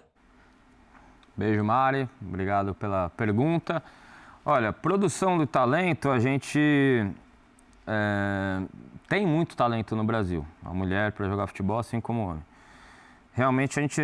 [1.35, 2.07] Beijo, Mari.
[2.21, 3.83] Obrigado pela pergunta.
[4.47, 6.59] Olha, produção do talento, a gente
[7.87, 8.61] é,
[9.09, 10.45] tem muito talento no Brasil.
[10.63, 12.43] A mulher para jogar futebol, assim como o homem.
[13.33, 14.03] Realmente a gente,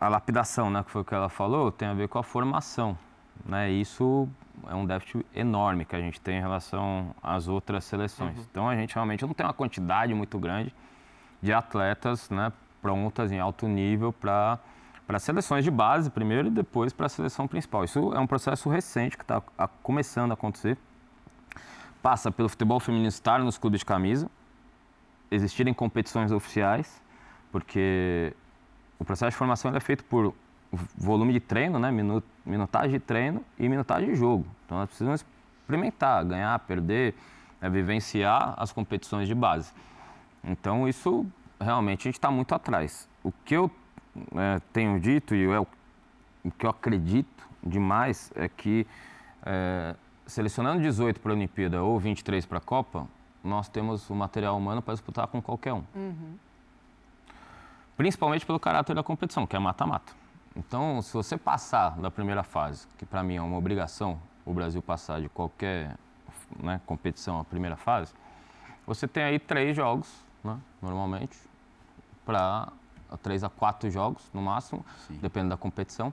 [0.00, 2.96] a lapidação, né, que foi o que ela falou, tem a ver com a formação.
[3.44, 3.70] Né?
[3.70, 4.26] Isso
[4.66, 8.38] é um déficit enorme que a gente tem em relação às outras seleções.
[8.38, 8.46] Uhum.
[8.50, 10.74] Então a gente realmente não tem uma quantidade muito grande
[11.42, 12.50] de atletas né,
[12.80, 14.58] prontas em alto nível para
[15.12, 17.84] para seleções de base primeiro e depois para a seleção principal.
[17.84, 19.42] Isso é um processo recente que está
[19.82, 20.78] começando a acontecer.
[22.02, 24.30] Passa pelo futebol feminino estar nos clubes de camisa,
[25.30, 27.02] existirem competições oficiais,
[27.50, 28.34] porque
[28.98, 30.34] o processo de formação é feito por
[30.96, 31.90] volume de treino, né?
[32.46, 34.46] minutagem de treino e minutagem de jogo.
[34.64, 35.22] Então nós precisamos
[35.60, 37.14] experimentar, ganhar, perder,
[37.60, 37.68] né?
[37.68, 39.74] vivenciar as competições de base.
[40.42, 41.26] Então isso
[41.60, 43.06] realmente a gente está muito atrás.
[43.22, 43.70] O que eu
[44.34, 45.66] é, tenho dito e é o,
[46.58, 48.86] que eu acredito demais é que
[49.44, 49.94] é,
[50.26, 53.06] selecionando 18 para a Olimpíada ou 23 para a Copa,
[53.42, 55.84] nós temos o material humano para disputar com qualquer um.
[55.94, 56.36] Uhum.
[57.96, 60.12] Principalmente pelo caráter da competição, que é mata-mata.
[60.56, 64.82] Então, se você passar da primeira fase, que para mim é uma obrigação o Brasil
[64.82, 65.96] passar de qualquer
[66.58, 68.12] né, competição a primeira fase,
[68.86, 71.36] você tem aí três jogos, né, normalmente,
[72.26, 72.72] para
[73.16, 75.18] três a quatro jogos no máximo, Sim.
[75.20, 76.12] dependendo da competição,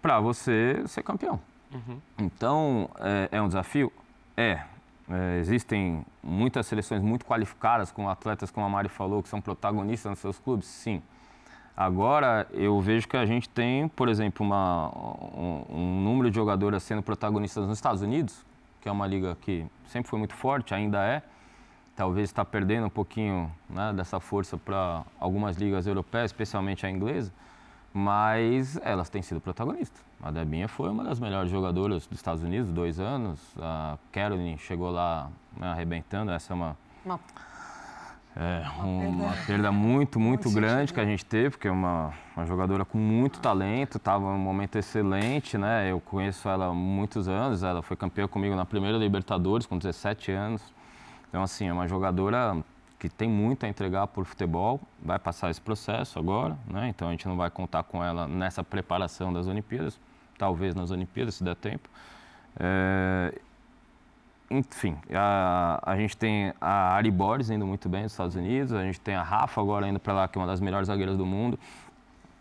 [0.00, 1.40] para você ser campeão.
[1.72, 2.00] Uhum.
[2.18, 3.92] Então, é, é, um desafio?
[4.36, 4.62] É.
[5.10, 5.38] é.
[5.38, 10.18] Existem muitas seleções muito qualificadas, com atletas, como a Mari falou, que são protagonistas nos
[10.18, 10.66] seus clubes?
[10.66, 11.02] Sim.
[11.76, 16.82] Agora, eu vejo que a gente tem, por exemplo, uma, um, um número de jogadoras
[16.82, 18.44] sendo protagonistas nos Estados Unidos,
[18.80, 21.22] que é uma liga que sempre foi muito forte, ainda é,
[21.96, 27.32] talvez está perdendo um pouquinho né, dessa força para algumas ligas europeias, especialmente a inglesa,
[27.92, 30.04] mas elas têm sido protagonistas.
[30.22, 33.40] A Debinha foi uma das melhores jogadoras dos Estados Unidos, dois anos.
[33.58, 36.30] A Caroline chegou lá né, arrebentando.
[36.30, 37.20] Essa é uma, uma,
[38.36, 42.84] é, uma perda, muito, muito grande que a gente teve, porque é uma, uma jogadora
[42.84, 45.56] com muito talento, estava em um momento excelente.
[45.56, 45.90] Né?
[45.90, 50.32] Eu conheço ela há muitos anos, ela foi campeã comigo na primeira Libertadores, com 17
[50.32, 50.75] anos.
[51.28, 52.56] Então, assim, é uma jogadora
[52.98, 56.88] que tem muito a entregar por futebol, vai passar esse processo agora, né?
[56.88, 60.00] Então a gente não vai contar com ela nessa preparação das Olimpíadas,
[60.38, 61.88] talvez nas Olimpíadas, se der tempo.
[62.58, 63.38] É,
[64.50, 67.12] enfim, a, a gente tem a Ari
[67.50, 70.28] indo muito bem nos Estados Unidos, a gente tem a Rafa agora indo para lá,
[70.28, 71.58] que é uma das melhores zagueiras do mundo.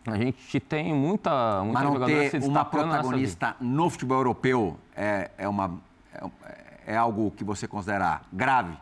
[0.08, 5.48] A gente tem muita, muita Mas não ter uma protagonista no futebol europeu é, é,
[5.48, 5.80] uma,
[6.14, 8.78] é, é, algo que você considera grave?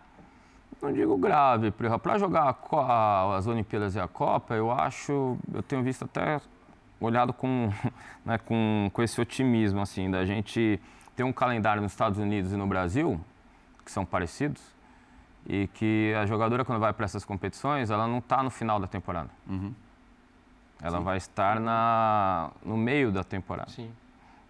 [0.82, 5.82] Não digo grave, para jogar a, as Olimpíadas e a Copa, eu acho, eu tenho
[5.82, 6.42] visto até
[7.00, 7.72] olhado com,
[8.26, 10.82] né, com, com esse otimismo assim da gente
[11.16, 13.20] tem um calendário nos Estados Unidos e no Brasil,
[13.86, 14.62] que são parecidos,
[15.46, 18.88] e que a jogadora, quando vai para essas competições, ela não está no final da
[18.88, 19.30] temporada.
[19.48, 19.74] Uhum.
[20.82, 21.04] Ela Sim.
[21.04, 23.70] vai estar na, no meio da temporada.
[23.70, 23.92] Sim.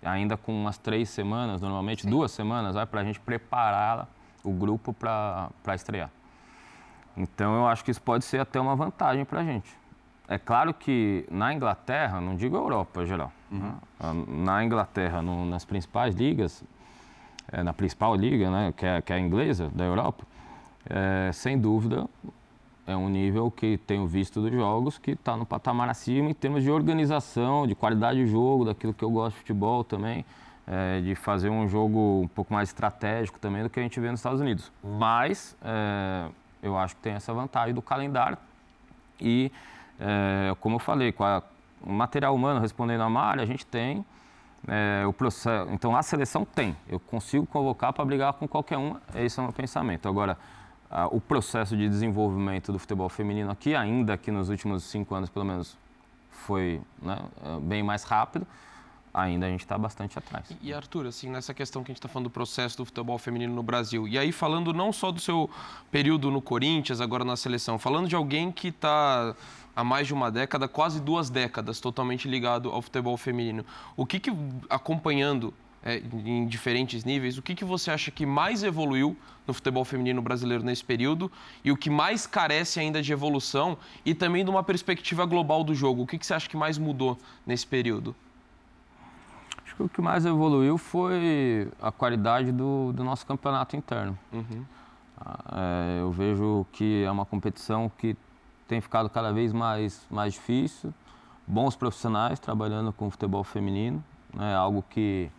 [0.04, 2.10] Ainda com umas três semanas, normalmente, Sim.
[2.10, 4.08] duas semanas, para a gente preparar
[4.44, 6.10] o grupo para estrear.
[7.16, 9.78] Então, eu acho que isso pode ser até uma vantagem para a gente.
[10.28, 13.60] É claro que na Inglaterra, não digo Europa geral, uhum.
[13.60, 13.74] né?
[14.28, 16.64] na Inglaterra, no, nas principais ligas,
[17.52, 20.26] é, na principal liga, né, que, é, que é a inglesa da Europa,
[20.90, 22.08] é, sem dúvida
[22.86, 26.64] é um nível que tenho visto dos jogos que está no patamar acima em termos
[26.64, 30.26] de organização, de qualidade de jogo, daquilo que eu gosto de futebol também,
[30.68, 34.12] é, de fazer um jogo um pouco mais estratégico também do que a gente vê
[34.12, 34.72] nos Estados Unidos.
[34.84, 36.28] Mas é,
[36.62, 38.38] eu acho que tem essa vantagem do calendário
[39.20, 39.52] e
[40.00, 41.42] é, como eu falei, com a,
[41.82, 44.06] o material humano respondendo a Mari, a gente tem.
[44.66, 48.96] É, o processo, então a seleção tem, eu consigo convocar para brigar com qualquer um,
[49.14, 50.08] esse é o meu pensamento.
[50.08, 50.38] Agora,
[50.94, 55.28] a, o processo de desenvolvimento do futebol feminino aqui, ainda que nos últimos cinco anos
[55.28, 55.76] pelo menos
[56.30, 57.18] foi né,
[57.64, 58.46] bem mais rápido,
[59.12, 60.56] ainda a gente está bastante atrás.
[60.62, 63.56] E, Arthur, assim, nessa questão que a gente está falando do processo do futebol feminino
[63.56, 65.50] no Brasil, e aí falando não só do seu
[65.90, 69.36] período no Corinthians, agora na seleção, falando de alguém que está
[69.76, 73.66] há mais de uma década, quase duas décadas, totalmente ligado ao futebol feminino.
[73.98, 74.32] O que, que
[74.70, 79.84] acompanhando é, em diferentes níveis, o que, que você acha que mais evoluiu no futebol
[79.84, 81.30] feminino brasileiro nesse período
[81.64, 85.76] e o que mais carece ainda de evolução e também de uma perspectiva global do
[85.76, 86.04] jogo?
[86.04, 88.16] O que, que você acha que mais mudou nesse período?
[89.66, 94.18] Acho que o que mais evoluiu foi a qualidade do, do nosso campeonato interno.
[94.32, 94.66] Uhum.
[95.52, 98.16] É, eu vejo que é uma competição que
[98.68, 100.94] tem ficado cada vez mais, mais difícil.
[101.46, 104.02] Bons profissionais trabalhando com futebol feminino,
[104.34, 104.56] né?
[104.56, 105.30] algo que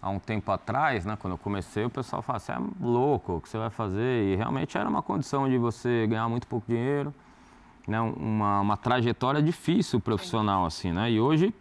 [0.00, 3.40] há um tempo atrás, né, quando eu comecei, o pessoal falava, você é louco, o
[3.40, 4.32] que você vai fazer?
[4.32, 7.14] E realmente era uma condição de você ganhar muito pouco dinheiro,
[7.86, 11.10] né, uma, uma trajetória difícil profissional, assim, né?
[11.10, 11.52] E hoje,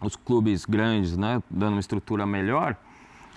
[0.00, 2.76] os clubes grandes, né, dando uma estrutura melhor,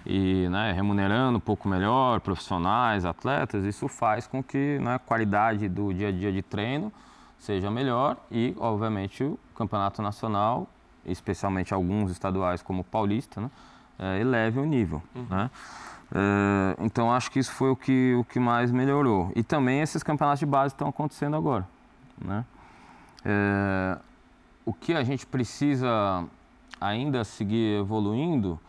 [0.06, 5.70] e né, remunerando um pouco melhor profissionais, atletas, isso faz com que né, a qualidade
[5.70, 6.92] do dia a dia de treino
[7.38, 10.68] seja melhor e, obviamente, o campeonato nacional,
[11.06, 13.52] especialmente alguns estaduais como o Paulista, né,
[14.20, 15.02] eleve o nível.
[15.16, 15.26] Uhum.
[15.30, 15.50] Né?
[16.14, 19.32] É, então, acho que isso foi o que, o que mais melhorou.
[19.36, 21.68] E também esses campeonatos de base estão acontecendo agora.
[22.20, 22.46] Né?
[23.24, 23.98] É,
[24.66, 26.26] o que a gente precisa
[26.80, 28.60] ainda seguir evoluindo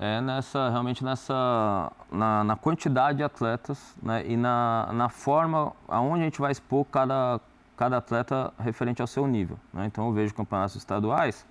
[0.00, 6.20] é nessa realmente nessa na, na quantidade de atletas né, e na, na forma aonde
[6.20, 7.40] a gente vai expor cada
[7.76, 9.58] cada atleta referente ao seu nível.
[9.72, 9.86] Né?
[9.86, 11.44] Então eu vejo campeonatos estaduais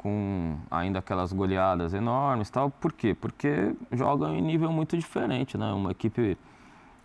[0.00, 2.70] com ainda aquelas goleadas enormes tal.
[2.70, 3.14] Por quê?
[3.14, 5.70] Porque jogam em nível muito diferente, né?
[5.72, 6.38] Uma equipe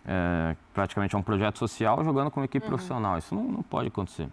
[0.06, 2.70] é, praticamente é um projeto social jogando com uma equipe uhum.
[2.70, 3.18] profissional.
[3.18, 4.28] Isso não, não pode acontecer.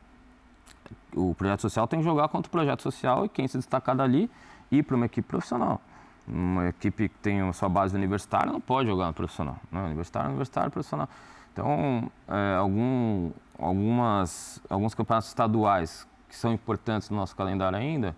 [1.14, 4.32] O projeto social tem que jogar contra o projeto social e quem se destacar dali
[4.72, 5.82] ir para uma equipe profissional
[6.26, 9.58] uma equipe que tem a sua base universitária não pode jogar no profissional.
[9.72, 9.84] Né?
[9.84, 11.10] Universitário, universitário, profissional.
[11.52, 18.16] Então, é, algum, algumas, alguns campeonatos estaduais que são importantes no nosso calendário ainda,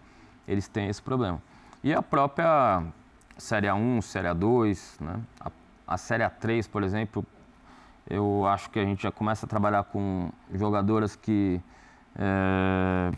[0.48, 1.42] eles têm esse problema.
[1.84, 2.84] E a própria
[3.38, 5.20] Série A1, Série A2, né?
[5.40, 5.52] a,
[5.88, 7.26] a Série A3, por exemplo,
[8.10, 11.60] eu acho que a gente já começa a trabalhar com jogadoras que
[12.16, 13.12] é,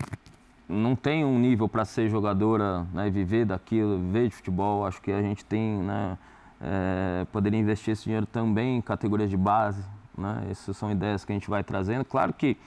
[0.68, 4.86] não tem um nível para ser jogadora né, viver daquilo, viver de futebol.
[4.86, 6.18] Acho que a gente tem, né,
[6.62, 9.84] é, poderia investir esse dinheiro também em categorias de base.
[10.18, 10.48] Né?
[10.50, 12.04] Essas são ideias que a gente vai trazendo.
[12.04, 12.58] Claro que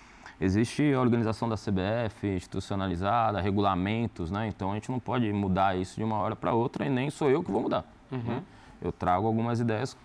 [0.41, 4.49] existe a organização da CBF institucionalizada, regulamentos, né?
[4.49, 7.31] então a gente não pode mudar isso de uma hora para outra e nem sou
[7.31, 7.85] eu que vou mudar.
[8.11, 8.19] Uhum.
[8.19, 8.43] Né?
[8.83, 9.97] Eu trago algumas ideias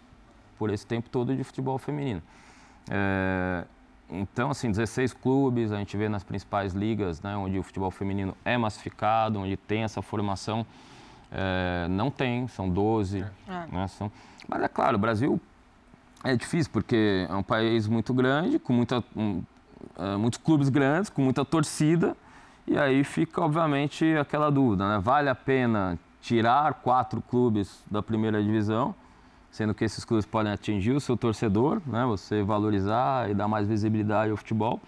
[0.57, 2.21] por esse tempo todo de futebol feminino.
[2.89, 3.65] É,
[4.09, 8.35] então, assim, 16 clubes, a gente vê nas principais ligas, né, onde o futebol feminino
[8.45, 10.65] é massificado, onde tem essa formação.
[11.31, 13.21] É, não tem, são 12.
[13.21, 13.67] É.
[13.71, 14.11] Né, são...
[14.47, 15.41] Mas é claro, o Brasil
[16.23, 19.41] é difícil, porque é um país muito grande, com muita, um,
[19.97, 22.15] é, muitos clubes grandes, com muita torcida,
[22.67, 24.99] E aí fica, obviamente, aquela dúvida, né?
[24.99, 28.95] Vale a pena tirar quatro clubes da primeira divisão,
[29.51, 32.05] sendo que esses clubes podem atingir o seu torcedor, né?
[32.05, 34.81] Você valorizar e dar mais visibilidade ao futebol.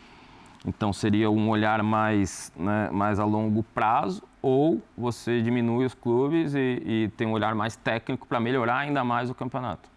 [0.65, 6.55] Então seria um olhar mais, né, mais a longo prazo, ou você diminui os clubes
[6.55, 9.87] e, e tem um olhar mais técnico para melhorar ainda mais o campeonato.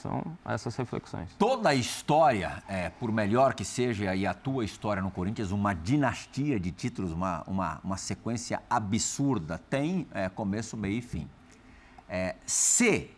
[0.00, 1.28] São essas reflexões.
[1.38, 5.74] Toda a história, é, por melhor que seja e a tua história no Corinthians, uma
[5.74, 11.28] dinastia de títulos, uma, uma, uma sequência absurda, tem é, começo, meio e fim.
[12.08, 13.10] É, se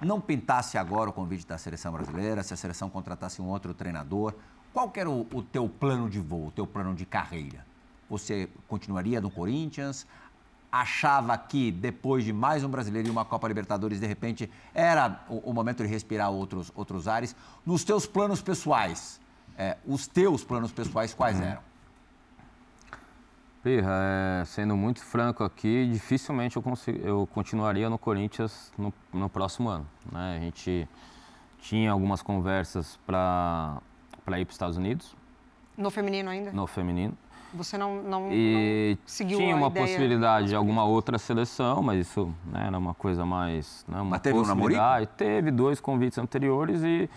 [0.00, 4.32] não pintasse agora o convite da seleção brasileira, se a seleção contratasse um outro treinador,
[4.72, 7.66] qual era o, o teu plano de voo, o teu plano de carreira?
[8.08, 10.06] Você continuaria no Corinthians?
[10.70, 15.50] Achava que depois de mais um brasileiro e uma Copa Libertadores, de repente era o,
[15.50, 17.34] o momento de respirar outros, outros ares.
[17.66, 19.20] Nos teus planos pessoais,
[19.58, 21.44] é, os teus planos pessoais quais uhum.
[21.44, 21.70] eram?
[23.62, 23.90] Pirra,
[24.40, 29.68] é, sendo muito franco aqui, dificilmente eu, consigo, eu continuaria no Corinthians no, no próximo
[29.68, 29.86] ano.
[30.10, 30.36] Né?
[30.36, 30.88] A gente
[31.60, 33.82] tinha algumas conversas para
[34.28, 35.14] ir para os Estados Unidos.
[35.76, 36.52] No feminino ainda?
[36.52, 37.16] No feminino.
[37.52, 39.86] Você não, não, e não seguiu tinha uma ideia...
[39.86, 43.84] possibilidade de alguma outra seleção, mas isso né, era uma coisa mais...
[43.88, 44.80] Né, uma mas teve um namorico?
[45.16, 47.10] Teve dois convites anteriores e...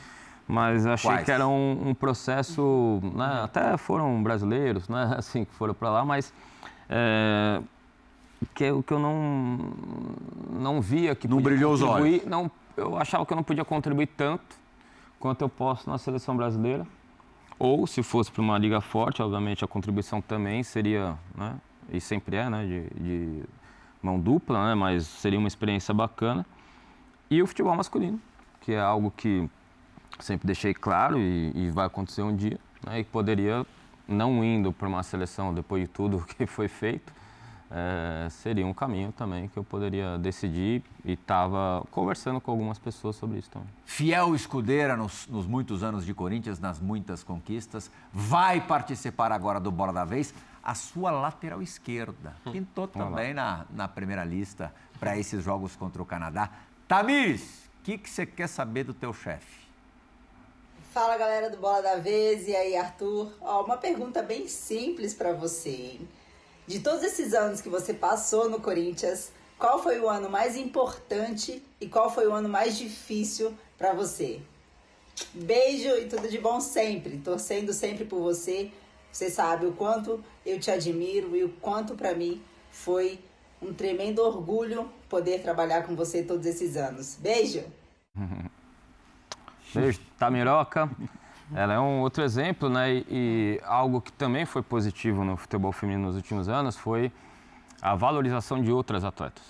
[0.46, 1.24] Mas achei Quais?
[1.24, 6.04] que era um, um processo, né, até foram brasileiros, né, assim, que foram para lá,
[6.04, 6.34] mas
[6.90, 7.62] é,
[8.54, 9.58] que, o que eu não,
[10.52, 12.26] não via que Não brilhou os olhos?
[12.26, 14.56] Não, eu achava que eu não podia contribuir tanto
[15.20, 16.86] quanto eu posso na seleção brasileira.
[17.64, 21.55] Ou, se fosse para uma liga forte, obviamente a contribuição também seria, né,
[21.93, 23.43] e sempre é, né, de, de
[24.01, 26.45] mão dupla, né, mas seria uma experiência bacana.
[27.32, 28.20] E o futebol masculino,
[28.59, 29.49] que é algo que
[30.20, 33.66] sempre deixei claro e, e vai acontecer um dia, né, e poderia,
[34.05, 37.14] não indo para uma seleção depois de tudo que foi feito,
[37.72, 43.16] é, seria um caminho também que eu poderia decidir e estava conversando com algumas pessoas
[43.16, 43.68] sobre isso também.
[43.86, 49.72] Fiel escudeira nos, nos, muitos anos de Corinthians, nas muitas conquistas, vai participar agora do
[49.72, 50.34] Bola da Vez.
[50.64, 56.05] A sua lateral esquerda pintou também na, na primeira lista para esses jogos contra o
[56.05, 56.49] Canadá.
[56.88, 59.64] Tamires, o que, que você quer saber do teu chefe?
[60.93, 63.34] Fala galera do Bola da Vez, e aí Arthur?
[63.41, 66.07] Ó, uma pergunta bem simples para você, hein?
[66.66, 71.61] De todos esses anos que você passou no Corinthians, qual foi o ano mais importante
[71.80, 74.41] e qual foi o ano mais difícil para você?
[75.34, 78.72] Beijo e tudo de bom sempre, torcendo sempre por você.
[79.11, 82.41] Você sabe o quanto eu te admiro e o quanto para mim
[82.72, 83.20] foi
[83.61, 87.16] um tremendo orgulho poder trabalhar com você todos esses anos.
[87.20, 87.64] Beijo.
[89.74, 90.89] Beijo, Tamiroca.
[91.54, 92.94] Ela é um outro exemplo, né?
[92.94, 97.12] E, e, algo que também foi positivo no futebol feminino nos últimos anos foi
[97.82, 99.44] a valorização de outras atletas.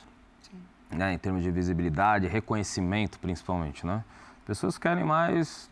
[0.89, 1.13] Né?
[1.13, 4.03] Em termos de visibilidade, reconhecimento principalmente, né?
[4.45, 5.69] Pessoas querem mais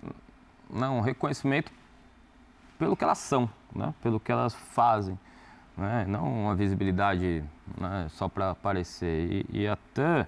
[0.70, 1.72] não, reconhecimento
[2.80, 3.94] pelo que elas são, né?
[4.02, 5.20] Pelo que elas fazem,
[5.78, 6.06] né?
[6.08, 7.44] Não uma visibilidade
[7.78, 8.08] né?
[8.10, 9.46] só para aparecer.
[9.52, 10.28] E, e até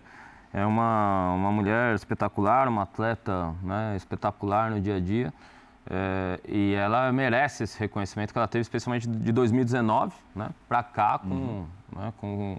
[0.53, 3.95] é uma, uma mulher espetacular, uma atleta né?
[3.95, 5.33] espetacular no dia a dia.
[5.89, 11.19] É, e ela merece esse reconhecimento que ela teve, especialmente de 2019 né, para cá,
[11.19, 11.65] com, uhum.
[11.95, 12.57] né, com,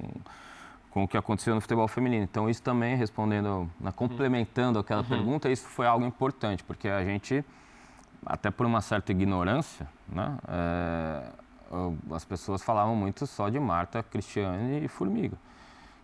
[0.91, 2.23] com o que aconteceu no futebol feminino.
[2.23, 5.09] Então, isso também, respondendo, né, complementando aquela uhum.
[5.09, 7.45] pergunta, isso foi algo importante, porque a gente,
[8.27, 11.23] até por uma certa ignorância, né, é,
[12.15, 15.37] as pessoas falavam muito só de Marta, Cristiane e Formiga,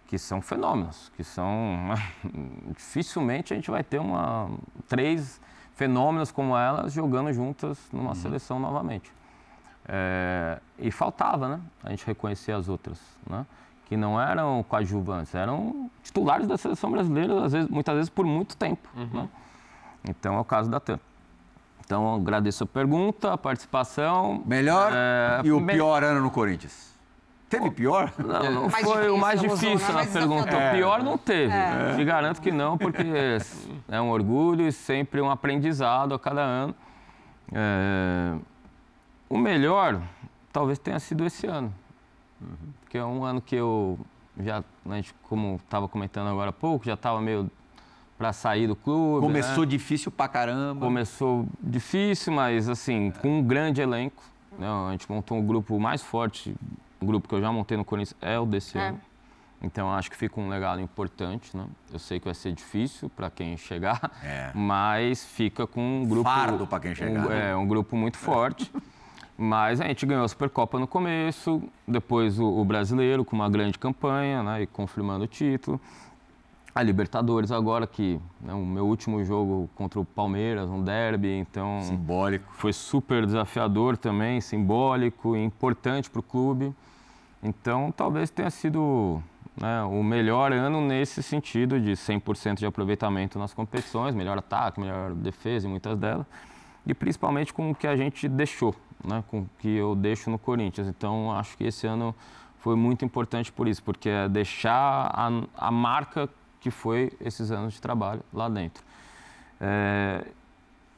[0.06, 1.76] que são fenômenos, que são.
[2.74, 4.50] dificilmente a gente vai ter uma,
[4.88, 5.40] três
[5.80, 8.14] fenômenos como elas jogando juntas numa uhum.
[8.14, 9.10] seleção novamente.
[9.88, 11.60] É, e faltava, né?
[11.82, 13.46] A gente reconhecer as outras, né?
[13.86, 18.58] Que não eram coadjuvantes, eram titulares da seleção brasileira, às vezes, muitas vezes por muito
[18.58, 18.86] tempo.
[18.94, 19.22] Uhum.
[19.22, 19.28] Né?
[20.06, 21.00] Então é o caso da TAM.
[21.82, 24.42] Então agradeço a pergunta, a participação.
[24.44, 25.72] Melhor é, e o me...
[25.72, 26.94] pior ano no Corinthians?
[27.50, 28.12] Teve pior?
[28.16, 30.56] Não, não foi difícil, o mais difícil na pergunta.
[30.56, 30.70] É.
[30.70, 31.52] O pior não teve.
[31.52, 31.96] É.
[31.96, 33.02] Te garanto que não, porque
[33.88, 36.72] é um orgulho e sempre um aprendizado a cada ano.
[37.52, 38.36] É...
[39.28, 40.00] O melhor
[40.52, 41.74] talvez tenha sido esse ano.
[42.40, 42.72] Uhum.
[42.82, 43.98] Porque é um ano que eu
[44.38, 47.50] já, a gente, como estava comentando agora há pouco, já estava meio
[48.16, 49.26] para sair do clube.
[49.26, 49.70] Começou né?
[49.70, 50.86] difícil pra caramba.
[50.86, 54.22] Começou difícil, mas assim, com um grande elenco.
[54.56, 54.68] Né?
[54.68, 56.54] A gente montou um grupo mais forte
[57.06, 58.88] grupo que eu já montei no Corinthians é o desse é.
[58.88, 59.00] ano.
[59.62, 61.66] Então acho que fica um legado importante, né?
[61.92, 64.50] Eu sei que vai ser difícil para quem chegar, é.
[64.54, 67.26] mas fica com um grupo fardo para quem chegar.
[67.26, 68.70] Um, é um grupo muito forte.
[69.42, 73.78] Mas a gente ganhou a Supercopa no começo, depois o, o Brasileiro com uma grande
[73.78, 75.80] campanha, né, e confirmando o título.
[76.74, 81.80] A Libertadores agora, que né, o meu último jogo contra o Palmeiras, um derby, então...
[81.80, 82.52] Simbólico.
[82.52, 86.74] Foi super desafiador também, simbólico e importante para o clube.
[87.42, 89.22] Então, talvez tenha sido
[89.56, 95.14] né, o melhor ano nesse sentido de 100% de aproveitamento nas competições, melhor ataque, melhor
[95.14, 96.26] defesa em muitas delas,
[96.86, 98.74] e principalmente com o que a gente deixou,
[99.04, 100.88] né, com o que eu deixo no Corinthians.
[100.88, 102.14] Então, acho que esse ano
[102.58, 106.28] foi muito importante por isso, porque é deixar a, a marca
[106.60, 108.84] que foi esses anos de trabalho lá dentro.
[109.58, 110.26] É,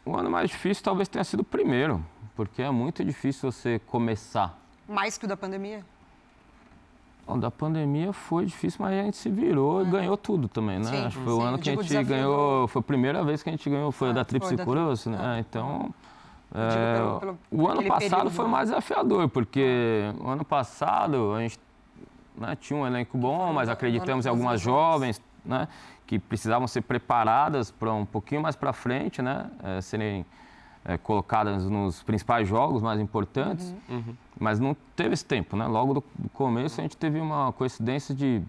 [0.05, 4.59] o ano mais difícil talvez tenha sido o primeiro, porque é muito difícil você começar.
[4.89, 5.85] Mais que o da pandemia?
[7.27, 10.85] O da pandemia foi difícil, mas a gente se virou e ganhou tudo também, né?
[10.85, 13.43] Sim, Acho que foi sim, o ano que a gente ganhou, foi a primeira vez
[13.43, 15.19] que a gente ganhou, foi ah, a da Tríplice Coroas, né?
[15.21, 15.39] Ah.
[15.39, 15.95] Então,
[16.55, 21.41] é, pelo, pelo, o ano passado período, foi mais desafiador, porque o ano passado a
[21.41, 21.59] gente
[22.37, 25.69] né, tinha um elenco bom, mas acreditamos em algumas jovens, né?
[26.07, 29.51] Que precisavam ser preparadas para um pouquinho mais para frente, né?
[29.63, 30.27] É, serem
[30.85, 33.97] é, colocadas nos principais jogos mais importantes, uhum.
[33.97, 34.17] Uhum.
[34.39, 35.67] mas não teve esse tempo, né?
[35.67, 38.43] Logo do, do começo a gente teve uma coincidência de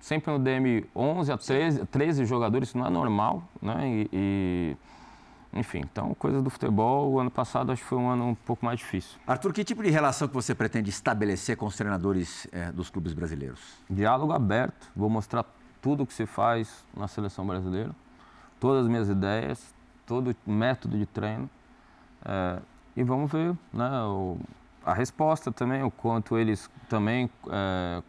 [0.00, 3.88] sempre no DM 11 a 13, 13 jogadores, isso não é normal, né?
[3.88, 4.76] E, e,
[5.54, 8.64] enfim, então coisa do futebol, o ano passado acho que foi um ano um pouco
[8.64, 9.18] mais difícil.
[9.26, 13.12] Arthur, que tipo de relação que você pretende estabelecer com os treinadores é, dos clubes
[13.12, 13.60] brasileiros?
[13.88, 15.44] Diálogo aberto, vou mostrar
[15.80, 17.94] tudo o que se faz na seleção brasileira,
[18.58, 19.74] todas as minhas ideias,
[20.06, 21.48] todo o método de treino.
[22.24, 22.60] É,
[22.96, 24.36] e vamos ver né, o,
[24.84, 28.02] a resposta também, o quanto eles também é,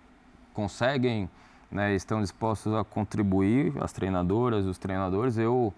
[0.54, 1.30] conseguem,
[1.72, 5.38] né, estão dispostos a contribuir, as treinadoras, os treinadores.
[5.38, 5.74] Eu,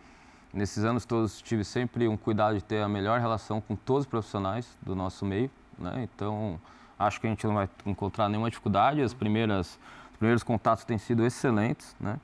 [0.54, 4.10] nesses anos todos, tive sempre um cuidado de ter a melhor relação com todos os
[4.10, 5.50] profissionais do nosso meio.
[5.78, 6.60] Né, então,
[6.98, 9.02] acho que a gente não vai encontrar nenhuma dificuldade.
[9.02, 9.80] As primeiras,
[10.12, 11.96] os primeiros contatos têm sido excelentes.
[12.00, 12.20] Né?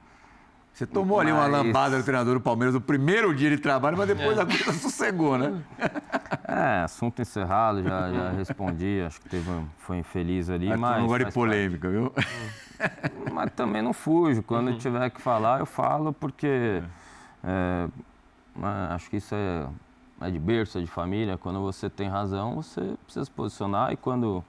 [0.74, 1.28] Você tomou mas...
[1.28, 4.42] ali uma lambada do treinador do Palmeiras no primeiro dia de trabalho, mas depois é.
[4.42, 5.62] a coisa sossegou, né?
[6.48, 10.80] É, assunto encerrado, já, já respondi, acho que teve, foi infeliz ali, mas...
[10.80, 11.98] mas não gosta de polêmica, parte.
[11.98, 12.14] viu?
[13.32, 14.78] Mas também não fujo, quando uhum.
[14.78, 16.82] tiver que falar, eu falo, porque
[17.44, 17.88] é,
[18.90, 19.68] acho que isso é,
[20.20, 23.98] é de berço, é de família, quando você tem razão, você precisa se posicionar e
[23.98, 24.44] quando...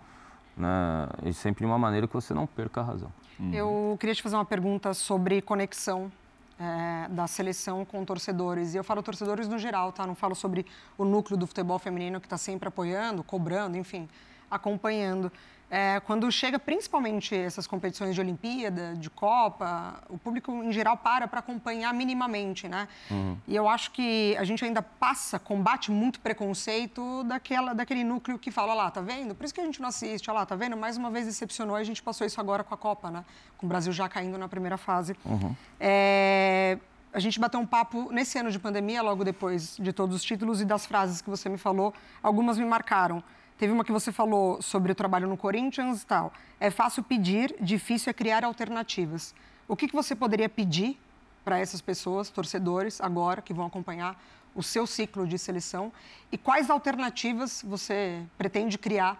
[0.57, 3.12] Né, e sempre de uma maneira que você não perca a razão.
[3.39, 3.53] Uhum.
[3.53, 6.11] Eu queria te fazer uma pergunta sobre conexão
[6.59, 8.74] é, da seleção com torcedores.
[8.74, 10.07] E eu falo torcedores no geral, tá?
[10.07, 10.64] Não falo sobre
[10.97, 14.09] o núcleo do futebol feminino que está sempre apoiando, cobrando, enfim,
[14.53, 15.33] acompanhando.
[15.75, 21.27] É, quando chega principalmente essas competições de Olimpíada, de Copa, o público em geral para
[21.27, 22.87] para acompanhar minimamente, né?
[23.11, 23.39] Uhum.
[23.49, 28.51] E eu acho que a gente ainda passa, combate muito preconceito daquela, daquele núcleo que
[28.51, 29.35] fala, lá, tá vendo?
[29.35, 30.77] Por isso que a gente não assiste, olha lá, tá vendo?
[30.77, 33.25] Mais uma vez decepcionou e a gente passou isso agora com a Copa, né?
[33.57, 35.17] Com o Brasil já caindo na primeira fase.
[35.25, 35.57] Uhum.
[35.81, 36.77] É,
[37.15, 40.61] a gente bateu um papo nesse ano de pandemia, logo depois de todos os títulos
[40.61, 43.25] e das frases que você me falou, algumas me marcaram.
[43.63, 46.33] Teve uma que você falou sobre o trabalho no Corinthians e tal.
[46.59, 49.33] É fácil pedir, difícil é criar alternativas.
[49.69, 50.99] O que, que você poderia pedir
[51.45, 54.21] para essas pessoas, torcedores, agora que vão acompanhar
[54.53, 55.93] o seu ciclo de seleção?
[56.33, 59.17] E quais alternativas você pretende criar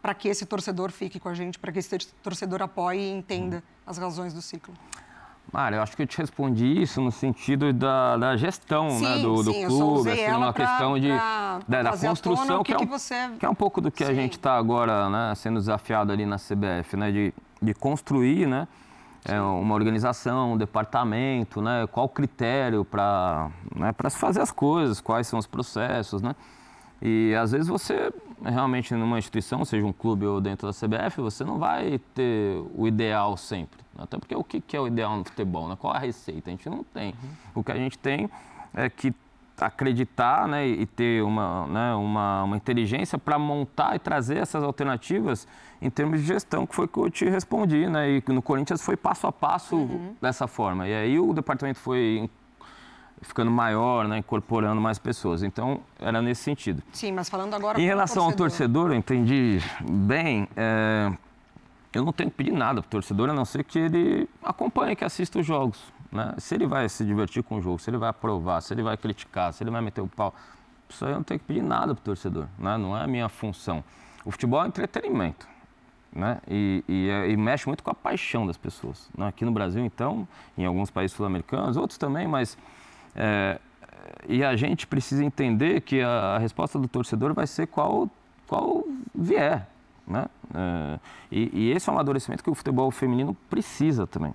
[0.00, 3.62] para que esse torcedor fique com a gente, para que esse torcedor apoie e entenda
[3.86, 4.72] as razões do ciclo?
[5.52, 9.18] Mário, eu acho que eu te respondi isso no sentido da, da gestão sim, né,
[9.18, 12.72] do, do sim, clube, assim, uma pra, questão de, pra, da, da construção, que, que,
[12.72, 13.30] é um, que, você...
[13.38, 14.10] que é um pouco do que sim.
[14.10, 18.68] a gente está agora né, sendo desafiado ali na CBF, né, de, de construir né,
[19.24, 25.00] é, uma organização, um departamento, né, qual o critério para né, se fazer as coisas,
[25.00, 26.22] quais são os processos.
[26.22, 26.34] Né?
[27.02, 28.12] E às vezes você,
[28.44, 32.86] realmente, numa instituição, seja um clube ou dentro da CBF, você não vai ter o
[32.86, 33.80] ideal sempre.
[34.00, 35.68] Até porque o que é o ideal no futebol?
[35.68, 35.76] Né?
[35.78, 36.48] Qual a receita?
[36.48, 37.08] A gente não tem.
[37.10, 37.30] Uhum.
[37.56, 38.30] O que a gente tem
[38.74, 39.14] é que
[39.58, 45.46] acreditar né, e ter uma, né, uma, uma inteligência para montar e trazer essas alternativas
[45.82, 47.86] em termos de gestão, que foi que eu te respondi.
[47.86, 48.10] Né?
[48.16, 50.14] E no Corinthians foi passo a passo uhum.
[50.20, 50.88] dessa forma.
[50.88, 52.28] E aí o departamento foi
[53.22, 55.42] ficando maior, né, incorporando mais pessoas.
[55.42, 56.82] Então, era nesse sentido.
[56.92, 58.32] Sim, mas falando agora Em relação torcedor.
[58.32, 60.48] ao torcedor, eu entendi bem.
[60.56, 61.12] É,
[61.92, 64.94] eu não tenho que pedir nada para o torcedor, a não ser que ele acompanhe,
[64.94, 65.92] que assista os jogos.
[66.10, 66.34] Né?
[66.38, 68.96] Se ele vai se divertir com o jogo, se ele vai aprovar, se ele vai
[68.96, 70.34] criticar, se ele vai meter o pau,
[70.88, 72.46] isso aí eu não tenho que pedir nada para o torcedor.
[72.58, 72.76] Né?
[72.76, 73.82] Não é a minha função.
[74.24, 75.48] O futebol é entretenimento.
[76.12, 76.38] Né?
[76.48, 79.08] E, e, e, mexe muito com a paixão das pessoas.
[79.16, 79.28] Né?
[79.28, 80.26] Aqui no Brasil, então,
[80.58, 82.58] em alguns países sul-americanos, outros também, mas
[83.14, 83.60] é,
[84.28, 88.10] e a gente precisa entender que a, a, resposta do torcedor vai ser qual
[88.46, 88.84] qual
[89.14, 89.68] vier.
[90.10, 90.26] Né?
[90.52, 90.98] É,
[91.30, 94.34] e, e, esse é um amadurecimento que o futebol feminino precisa também.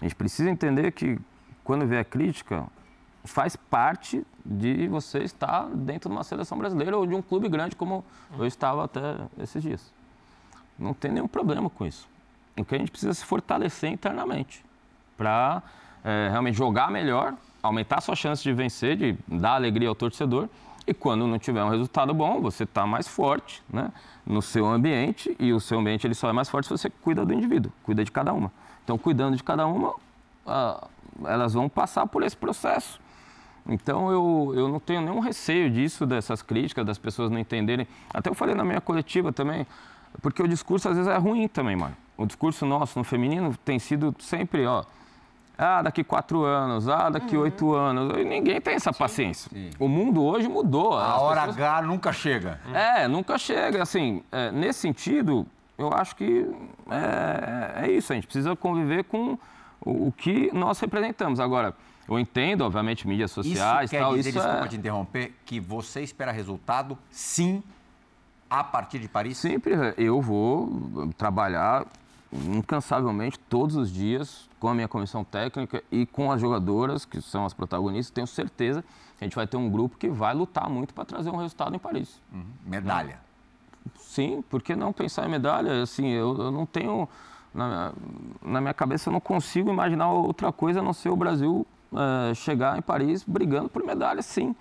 [0.00, 1.18] A gente precisa entender que
[1.62, 2.66] quando vier crítica,
[3.22, 7.76] faz parte de você estar dentro de uma seleção brasileira ou de um clube grande
[7.76, 8.02] como
[8.38, 9.92] eu estava até esses dias.
[10.78, 12.08] Não tem nenhum problema com isso.
[12.56, 14.64] O que a gente precisa é se fortalecer internamente
[15.18, 15.62] para
[16.02, 20.48] é, realmente jogar melhor, aumentar a sua chance de vencer, de dar alegria ao torcedor.
[20.90, 23.92] E quando não tiver um resultado bom, você está mais forte né,
[24.26, 27.24] no seu ambiente e o seu ambiente ele só é mais forte se você cuida
[27.24, 28.50] do indivíduo, cuida de cada uma.
[28.82, 29.94] Então, cuidando de cada uma,
[30.44, 30.88] ah,
[31.26, 33.00] elas vão passar por esse processo.
[33.68, 37.86] Então eu, eu não tenho nenhum receio disso, dessas críticas, das pessoas não entenderem.
[38.12, 39.64] Até eu falei na minha coletiva também,
[40.20, 41.96] porque o discurso às vezes é ruim também, mano.
[42.16, 44.82] O discurso nosso no feminino tem sido sempre, ó,
[45.60, 47.42] ah, daqui quatro anos, ah, daqui uhum.
[47.42, 48.18] oito anos.
[48.18, 49.50] E ninguém tem essa paciência.
[49.52, 49.70] Sim.
[49.78, 50.94] O mundo hoje mudou.
[50.94, 51.58] A hora pessoas...
[51.58, 52.58] H nunca chega.
[52.72, 53.82] É, nunca chega.
[53.82, 55.46] Assim, é, nesse sentido,
[55.76, 56.46] eu acho que
[56.90, 58.10] é, é, isso.
[58.10, 59.38] A gente precisa conviver com
[59.84, 61.38] o, o que nós representamos.
[61.38, 61.74] Agora,
[62.08, 64.14] eu entendo, obviamente, mídias sociais isso quer tal.
[64.14, 64.68] Dizer, isso desculpa é...
[64.68, 67.62] te interromper, que você espera resultado, sim,
[68.48, 69.36] a partir de Paris?
[69.36, 71.86] Sempre eu vou trabalhar
[72.32, 77.44] incansavelmente todos os dias com a minha comissão técnica e com as jogadoras, que são
[77.44, 78.10] as protagonistas.
[78.10, 78.82] Tenho certeza
[79.18, 81.74] que a gente vai ter um grupo que vai lutar muito para trazer um resultado
[81.74, 82.20] em Paris.
[82.32, 82.44] Uhum.
[82.64, 83.18] Medalha.
[83.96, 85.82] Sim, por que não pensar em medalha?
[85.82, 87.08] Assim, eu, eu não tenho.
[87.52, 87.92] Na,
[88.40, 92.34] na, minha cabeça, eu não consigo imaginar outra coisa a não ser o Brasil é,
[92.34, 94.54] chegar em Paris brigando por medalha, sim.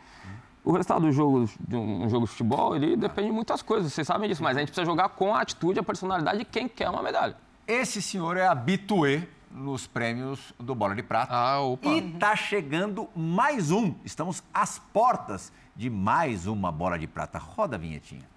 [0.63, 4.07] O resultado do jogo, de um jogo de futebol, ele depende de muitas coisas, vocês
[4.07, 6.89] sabem disso, mas a gente precisa jogar com a atitude, a personalidade de quem quer
[6.89, 7.35] uma medalha.
[7.69, 11.31] Esse senhor é habitué nos prêmios do Bola de Prata.
[11.31, 11.87] Ah, opa.
[11.87, 13.93] E tá chegando mais um.
[14.03, 17.37] Estamos às portas de mais uma Bola de Prata.
[17.37, 18.27] Roda a vinhetinha.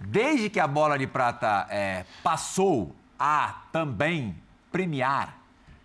[0.00, 4.34] Desde que a bola de prata é, passou a também
[4.70, 5.36] premiar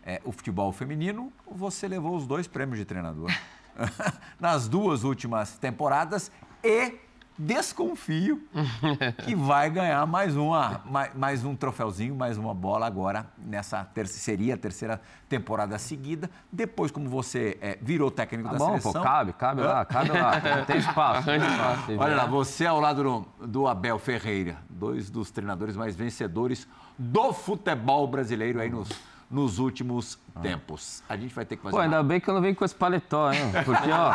[0.01, 3.30] é, o futebol feminino, você levou os dois prêmios de treinador
[4.39, 6.32] nas duas últimas temporadas
[6.63, 7.07] e
[7.38, 8.41] desconfio
[9.23, 14.17] que vai ganhar mais, uma, mais, mais, um troféuzinho, mais uma bola agora nessa terceira,
[14.23, 16.30] seria a terceira temporada seguida.
[16.51, 18.93] Depois, como você é, virou técnico tá da bom, seleção...
[18.93, 20.41] Pô, cabe, cabe lá, cabe lá.
[20.65, 21.25] Tem espaço.
[21.25, 25.95] Tem espaço Olha lá, você ao lado do, do Abel Ferreira, dois dos treinadores mais
[25.95, 26.67] vencedores
[26.97, 28.89] do futebol brasileiro aí nos
[29.30, 31.03] nos últimos tempos.
[31.07, 31.75] A gente vai ter que fazer.
[31.75, 32.03] Pô, ainda uma...
[32.03, 33.41] bem que eu não venho com esse paletó, hein?
[33.65, 34.11] Porque, ó,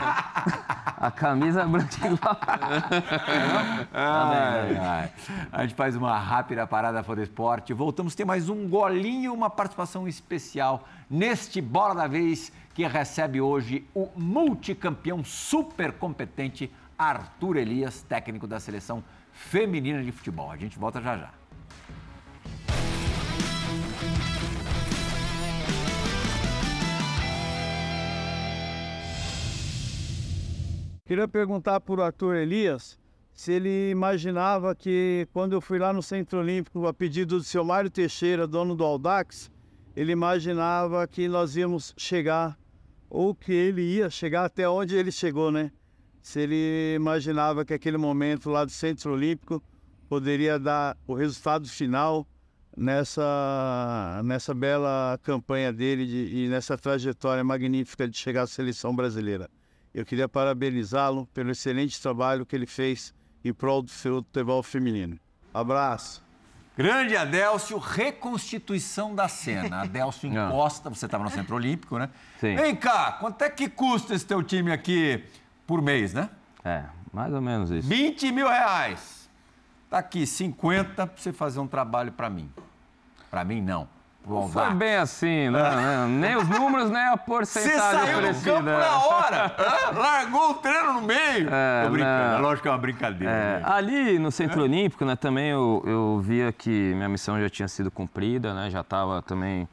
[0.96, 2.36] a camisa é branca igual.
[3.92, 5.12] ai, ai.
[5.52, 7.74] A gente faz uma rápida parada para o esporte.
[7.74, 13.40] Voltamos a ter mais um golinho, uma participação especial neste Bola da Vez que recebe
[13.40, 20.50] hoje o multicampeão super competente Arthur Elias, técnico da seleção feminina de futebol.
[20.50, 21.41] A gente volta já já.
[31.12, 32.98] Queria perguntar para o Arthur Elias
[33.34, 37.62] se ele imaginava que, quando eu fui lá no Centro Olímpico, a pedido do seu
[37.62, 39.50] Mário Teixeira, dono do Aldax,
[39.94, 42.58] ele imaginava que nós íamos chegar,
[43.10, 45.70] ou que ele ia chegar até onde ele chegou, né?
[46.22, 49.62] Se ele imaginava que aquele momento lá do Centro Olímpico
[50.08, 52.26] poderia dar o resultado final
[52.74, 59.50] nessa, nessa bela campanha dele de, e nessa trajetória magnífica de chegar à seleção brasileira.
[59.95, 63.14] Eu queria parabenizá-lo pelo excelente trabalho que ele fez
[63.45, 65.18] em prol do futebol feminino.
[65.53, 66.22] Abraço.
[66.76, 69.82] Grande Adélcio, reconstituição da cena.
[69.82, 72.09] Adélcio encosta, você estava no Centro Olímpico, né?
[72.40, 72.57] Sim.
[72.57, 75.22] Vem cá, quanto é que custa esse teu time aqui
[75.66, 76.30] por mês, né?
[76.64, 77.86] É, mais ou menos isso.
[77.86, 79.28] 20 mil reais.
[79.90, 82.51] Tá aqui, 50 para você fazer um trabalho para mim.
[83.30, 83.86] Para mim, não.
[84.26, 86.04] Não foi bem assim, né?
[86.04, 86.06] É.
[86.06, 88.52] Nem os números, nem a porcentagem Você saiu oferecida.
[88.52, 89.56] do campo na hora!
[89.94, 91.48] Largou o treino no meio!
[91.50, 92.40] É, Tô brincando, não.
[92.40, 93.32] lógico que é uma brincadeira.
[93.32, 93.62] É, né?
[93.64, 94.62] Ali no Centro é.
[94.62, 98.70] Olímpico, né, também eu, eu via que minha missão já tinha sido cumprida, né?
[98.70, 99.68] Já estava também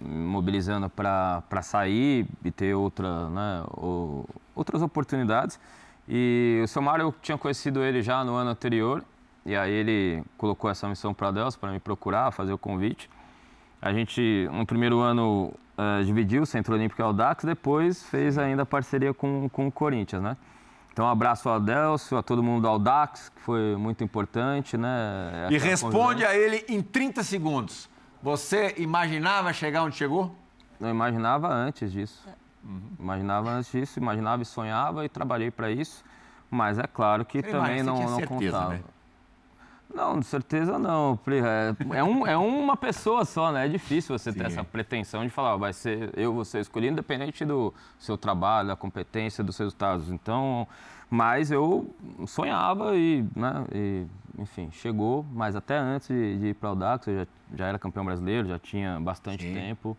[0.00, 5.58] mobilizando para sair e ter outra, né, ou, outras oportunidades.
[6.08, 9.02] E o seu Mário, eu tinha conhecido ele já no ano anterior,
[9.46, 13.08] e aí ele colocou essa missão para Deus, para me procurar, fazer o convite.
[13.82, 18.38] A gente, no primeiro ano, uh, dividiu o Centro Olímpico e o Audax, depois fez
[18.38, 20.36] ainda parceria com, com o Corinthians, né?
[20.92, 25.48] Então, um abraço ao Adelcio, a todo mundo do Audax, que foi muito importante, né?
[25.50, 27.90] E responde a ele em 30 segundos.
[28.22, 30.32] Você imaginava chegar onde chegou?
[30.80, 32.24] Eu imaginava antes disso.
[32.62, 32.82] Uhum.
[33.00, 36.04] Imaginava antes disso, imaginava e sonhava e trabalhei para isso.
[36.48, 38.74] Mas é claro que também não, não certeza, contava.
[38.74, 38.80] Né?
[39.94, 41.18] Não, de certeza não.
[41.26, 43.66] É, é, um, é uma pessoa só, né?
[43.66, 44.38] É difícil você Sim.
[44.38, 48.68] ter essa pretensão de falar, vai ser eu vou ser escolhido, independente do seu trabalho,
[48.68, 50.10] da competência, dos resultados.
[50.10, 50.66] Então,
[51.10, 51.94] mas eu
[52.26, 54.06] sonhava e, né, e
[54.38, 57.78] enfim, chegou, mas até antes de, de ir para o Dax, eu já, já era
[57.78, 59.52] campeão brasileiro, já tinha bastante Sim.
[59.52, 59.96] tempo.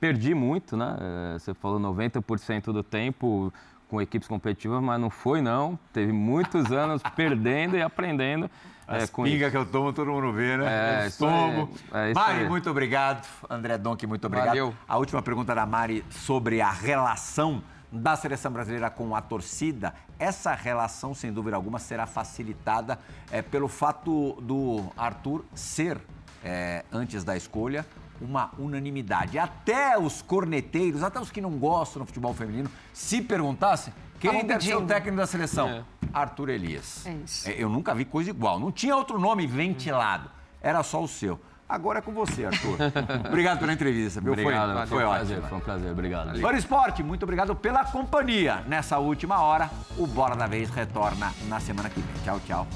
[0.00, 0.96] Perdi muito, né?
[1.00, 3.52] É, você falou 90% do tempo
[3.88, 5.78] com equipes competitivas, mas não foi não.
[5.92, 8.50] Teve muitos anos perdendo e aprendendo.
[8.86, 11.06] As é, pinga que eu tomo, todo mundo vê, né?
[11.06, 11.70] É, tomo.
[11.92, 12.48] É, Mari, aí.
[12.48, 13.26] muito obrigado.
[13.50, 14.48] André Donk, muito obrigado.
[14.48, 14.74] Valeu.
[14.86, 19.92] A última pergunta da Mari sobre a relação da seleção brasileira com a torcida.
[20.18, 22.98] Essa relação, sem dúvida alguma, será facilitada
[23.30, 26.00] é, pelo fato do Arthur ser,
[26.44, 27.84] é, antes da escolha,
[28.20, 29.38] uma unanimidade.
[29.38, 34.64] Até os corneteiros, até os que não gostam do futebol feminino, se perguntassem quem deve
[34.64, 35.84] ser o técnico da seleção, é.
[36.12, 37.06] Arthur Elias.
[37.06, 37.48] É isso.
[37.48, 38.58] É, eu nunca vi coisa igual.
[38.58, 40.30] Não tinha outro nome ventilado.
[40.60, 41.40] Era só o seu.
[41.68, 42.78] Agora é com você, Arthur.
[43.26, 44.32] obrigado pela entrevista, viu?
[44.32, 46.40] Obrigado, foi, foi, foi um prazer, foi um prazer, obrigado.
[46.40, 48.62] Fora Esporte, muito obrigado pela companhia.
[48.68, 52.22] Nessa última hora, o Bola da Vez retorna na semana que vem.
[52.22, 52.66] Tchau, tchau.